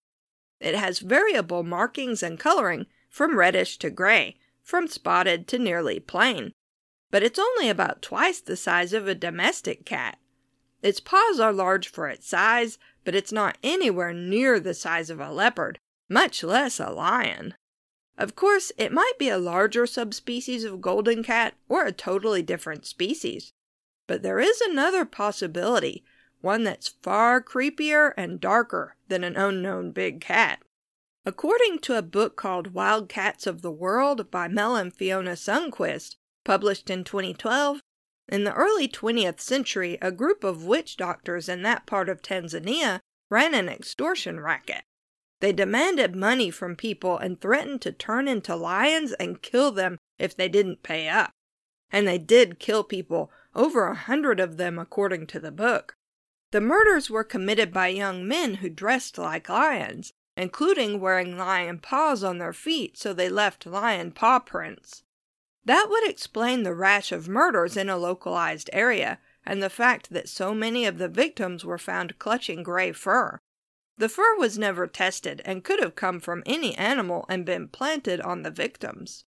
It 0.61 0.75
has 0.75 0.99
variable 0.99 1.63
markings 1.63 2.23
and 2.23 2.39
coloring 2.39 2.85
from 3.09 3.37
reddish 3.37 3.77
to 3.79 3.89
gray, 3.89 4.37
from 4.61 4.87
spotted 4.87 5.45
to 5.49 5.59
nearly 5.59 5.99
plain, 5.99 6.53
but 7.11 7.21
it's 7.21 7.37
only 7.37 7.67
about 7.67 8.01
twice 8.01 8.39
the 8.39 8.55
size 8.55 8.93
of 8.93 9.09
a 9.09 9.15
domestic 9.15 9.85
cat. 9.85 10.17
Its 10.81 11.01
paws 11.01 11.39
are 11.39 11.51
large 11.51 11.89
for 11.89 12.07
its 12.07 12.27
size, 12.27 12.77
but 13.03 13.15
it's 13.15 13.31
not 13.31 13.57
anywhere 13.63 14.13
near 14.13 14.59
the 14.59 14.73
size 14.73 15.09
of 15.09 15.19
a 15.19 15.31
leopard, 15.31 15.79
much 16.09 16.43
less 16.43 16.79
a 16.79 16.89
lion. 16.89 17.55
Of 18.17 18.35
course, 18.35 18.71
it 18.77 18.91
might 18.91 19.13
be 19.17 19.29
a 19.29 19.37
larger 19.37 19.87
subspecies 19.87 20.63
of 20.63 20.81
golden 20.81 21.23
cat 21.23 21.55
or 21.67 21.85
a 21.85 21.91
totally 21.91 22.43
different 22.43 22.85
species. 22.85 23.51
But 24.07 24.21
there 24.21 24.39
is 24.39 24.61
another 24.61 25.05
possibility, 25.05 26.03
one 26.41 26.63
that's 26.63 26.89
far 27.01 27.41
creepier 27.41 28.13
and 28.15 28.39
darker 28.39 28.95
than 29.07 29.23
an 29.23 29.35
unknown 29.35 29.91
big 29.91 30.21
cat. 30.21 30.61
According 31.25 31.79
to 31.79 31.97
a 31.97 32.01
book 32.01 32.35
called 32.35 32.73
Wild 32.73 33.07
Cats 33.07 33.47
of 33.47 33.61
the 33.61 33.71
World 33.71 34.29
by 34.29 34.47
Mel 34.47 34.75
and 34.75 34.93
Fiona 34.93 35.31
Sunquist, 35.31 36.17
published 36.43 36.89
in 36.89 37.03
2012, 37.05 37.79
in 38.27 38.43
the 38.43 38.53
early 38.53 38.87
20th 38.87 39.39
century, 39.39 39.97
a 40.01 40.11
group 40.11 40.43
of 40.43 40.65
witch 40.65 40.97
doctors 40.97 41.49
in 41.49 41.61
that 41.63 41.85
part 41.85 42.09
of 42.09 42.21
Tanzania 42.21 42.99
ran 43.29 43.53
an 43.53 43.67
extortion 43.67 44.39
racket. 44.39 44.83
They 45.41 45.51
demanded 45.51 46.15
money 46.15 46.49
from 46.49 46.75
people 46.75 47.17
and 47.17 47.39
threatened 47.39 47.81
to 47.81 47.91
turn 47.91 48.27
into 48.27 48.55
lions 48.55 49.11
and 49.13 49.41
kill 49.41 49.71
them 49.71 49.97
if 50.17 50.35
they 50.35 50.47
didn't 50.47 50.83
pay 50.83 51.09
up. 51.09 51.31
And 51.91 52.07
they 52.07 52.17
did 52.17 52.59
kill 52.59 52.83
people, 52.83 53.29
over 53.53 53.87
a 53.87 53.95
hundred 53.95 54.39
of 54.39 54.57
them 54.57 54.79
according 54.79 55.27
to 55.27 55.39
the 55.39 55.51
book. 55.51 55.95
The 56.51 56.61
murders 56.61 57.09
were 57.09 57.23
committed 57.23 57.73
by 57.73 57.87
young 57.87 58.27
men 58.27 58.55
who 58.55 58.69
dressed 58.69 59.17
like 59.17 59.49
lions, 59.49 60.13
including 60.37 60.99
wearing 60.99 61.37
lion 61.37 61.79
paws 61.79 62.23
on 62.23 62.37
their 62.37 62.53
feet 62.53 62.97
so 62.97 63.13
they 63.13 63.29
left 63.29 63.65
lion 63.65 64.11
paw 64.11 64.39
prints. 64.39 65.02
That 65.65 65.87
would 65.89 66.09
explain 66.09 66.63
the 66.63 66.73
rash 66.73 67.11
of 67.11 67.29
murders 67.29 67.77
in 67.77 67.89
a 67.89 67.97
localized 67.97 68.69
area 68.73 69.19
and 69.45 69.61
the 69.61 69.69
fact 69.69 70.09
that 70.11 70.29
so 70.29 70.53
many 70.53 70.85
of 70.85 70.97
the 70.97 71.07
victims 71.07 71.63
were 71.63 71.77
found 71.77 72.19
clutching 72.19 72.63
gray 72.63 72.91
fur. 72.91 73.39
The 73.97 74.09
fur 74.09 74.35
was 74.37 74.57
never 74.57 74.87
tested 74.87 75.41
and 75.45 75.63
could 75.63 75.79
have 75.79 75.95
come 75.95 76.19
from 76.19 76.43
any 76.45 76.75
animal 76.75 77.25
and 77.29 77.45
been 77.45 77.67
planted 77.67 78.19
on 78.21 78.41
the 78.41 78.51
victims. 78.51 79.23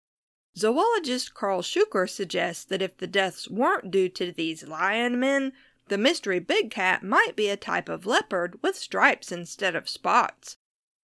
Zoologist 0.57 1.33
Karl 1.33 1.61
Shuker 1.61 2.09
suggests 2.09 2.63
that 2.65 2.81
if 2.81 2.97
the 2.97 3.07
deaths 3.07 3.49
weren't 3.49 3.91
due 3.91 4.09
to 4.09 4.31
these 4.31 4.67
lion 4.67 5.19
men, 5.19 5.53
the 5.87 5.97
mystery 5.97 6.39
big 6.39 6.71
cat 6.71 7.03
might 7.03 7.35
be 7.35 7.49
a 7.49 7.57
type 7.57 7.89
of 7.89 8.05
leopard 8.05 8.61
with 8.63 8.75
stripes 8.75 9.31
instead 9.31 9.75
of 9.75 9.89
spots. 9.89 10.57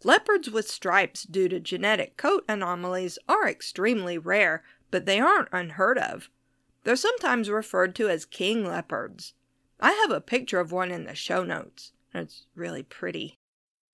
Leopards 0.05 0.51
with 0.51 0.69
stripes 0.69 1.25
due 1.25 1.49
to 1.49 1.61
genetic 1.61 2.17
coat 2.17 2.45
anomalies 2.49 3.19
are 3.29 3.49
extremely 3.49 4.17
rare 4.17 4.63
but 4.93 5.07
they 5.07 5.19
aren't 5.19 5.49
unheard 5.51 5.99
of. 5.99 6.31
They're 6.85 6.95
sometimes 6.95 7.51
referred 7.51 7.97
to 7.97 8.09
as 8.09 8.25
king 8.25 8.65
leopards. 8.65 9.33
I 9.81 9.91
have 9.91 10.13
a 10.13 10.21
picture 10.21 10.61
of 10.61 10.71
one 10.71 10.93
in 10.93 11.05
the 11.05 11.17
show 11.17 11.43
notes. 11.43 11.93
It's 12.15 12.47
really 12.55 12.85
pretty. 12.85 13.39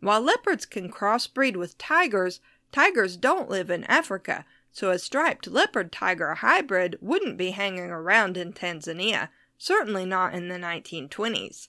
While 0.01 0.21
leopards 0.21 0.67
can 0.67 0.91
crossbreed 0.91 1.57
with 1.57 1.79
tigers, 1.79 2.41
tigers 2.73 3.17
don't 3.17 3.49
live 3.49 3.71
in 3.71 3.85
Africa, 3.85 4.45
so 4.73 4.91
a 4.91 4.99
striped 4.99 5.47
leopard 5.47 5.91
tiger 5.91 6.35
hybrid 6.35 6.99
wouldn't 7.01 7.39
be 7.39 7.53
hanging 7.53 7.91
around 7.91 8.37
in 8.37 8.53
Tanzania, 8.53 9.29
certainly 9.57 10.05
not 10.05 10.35
in 10.35 10.49
the 10.49 10.57
1920s. 10.57 11.69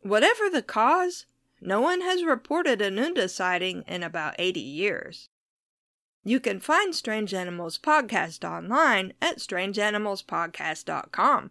Whatever 0.00 0.50
the 0.50 0.62
cause, 0.62 1.26
no 1.60 1.80
one 1.80 2.00
has 2.02 2.24
reported 2.24 2.82
a 2.82 2.90
Nunda 2.90 3.28
sighting 3.30 3.84
in 3.86 4.02
about 4.02 4.34
80 4.38 4.60
years. 4.60 5.28
You 6.28 6.40
can 6.40 6.58
find 6.58 6.92
Strange 6.92 7.32
Animals 7.32 7.78
Podcast 7.78 8.42
online 8.42 9.12
at 9.22 9.38
strangeanimalspodcast.com. 9.38 11.50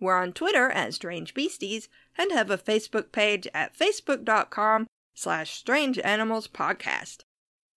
We're 0.00 0.20
on 0.20 0.32
Twitter 0.32 0.68
at 0.68 0.94
Strange 0.94 1.32
Beasties 1.32 1.88
and 2.18 2.32
have 2.32 2.50
a 2.50 2.58
Facebook 2.58 3.12
page 3.12 3.46
at 3.54 3.78
facebook.com 3.78 4.88
slash 5.14 5.52
Strange 5.52 6.00
Animals 6.00 6.48
Podcast. 6.48 7.18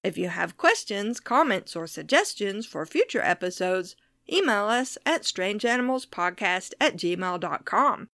If 0.03 0.17
you 0.17 0.29
have 0.29 0.57
questions, 0.57 1.19
comments, 1.19 1.75
or 1.75 1.85
suggestions 1.85 2.65
for 2.65 2.83
future 2.83 3.21
episodes, 3.21 3.95
email 4.27 4.65
us 4.65 4.97
at 5.05 5.21
strangeanimalspodcast 5.21 6.73
at 6.81 6.97
gmail.com. 6.97 8.07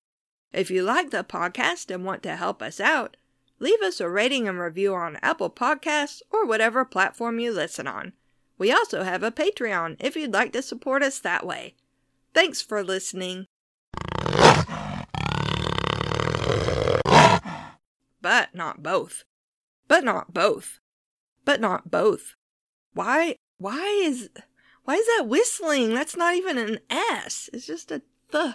If 0.53 0.73
you 0.73 0.83
like 0.83 1.11
the 1.11 1.23
podcast 1.23 1.95
and 1.95 2.05
want 2.05 2.25
to 2.25 2.35
help 2.35 2.63
us 2.63 2.81
out, 2.81 3.17
leave 3.61 3.81
us 3.81 4.01
a 4.01 4.09
rating 4.09 4.49
and 4.49 4.59
review 4.59 4.93
on 4.93 5.21
Apple 5.23 5.51
Podcasts 5.51 6.21
or 6.33 6.45
whatever 6.45 6.85
platform 6.85 7.39
you 7.39 7.53
listen 7.53 7.87
on. 7.87 8.13
We 8.57 8.73
also 8.73 9.03
have 9.03 9.23
a 9.23 9.31
Patreon 9.31 9.97
if 10.01 10.17
you'd 10.17 10.33
like 10.33 10.53
to 10.53 10.63
support 10.63 11.03
us 11.03 11.19
that 11.19 11.47
way. 11.47 11.75
Thanks 12.33 12.63
for 12.63 12.83
listening. 12.83 13.47
But 18.21 18.55
not 18.55 18.83
both. 18.83 19.25
But 19.87 20.05
not 20.05 20.33
both. 20.33 20.81
But 21.45 21.61
not 21.61 21.91
both. 21.91 22.37
Why 22.95 23.37
why 23.59 24.03
is 24.05 24.31
why 24.85 24.95
is 24.95 25.07
that 25.07 25.29
whistling? 25.29 25.93
That's 25.95 26.17
not 26.17 26.35
even 26.35 26.57
an 26.57 26.79
S. 26.89 27.51
It's 27.53 27.67
just 27.67 27.91
a 27.91 28.03
th. 28.33 28.55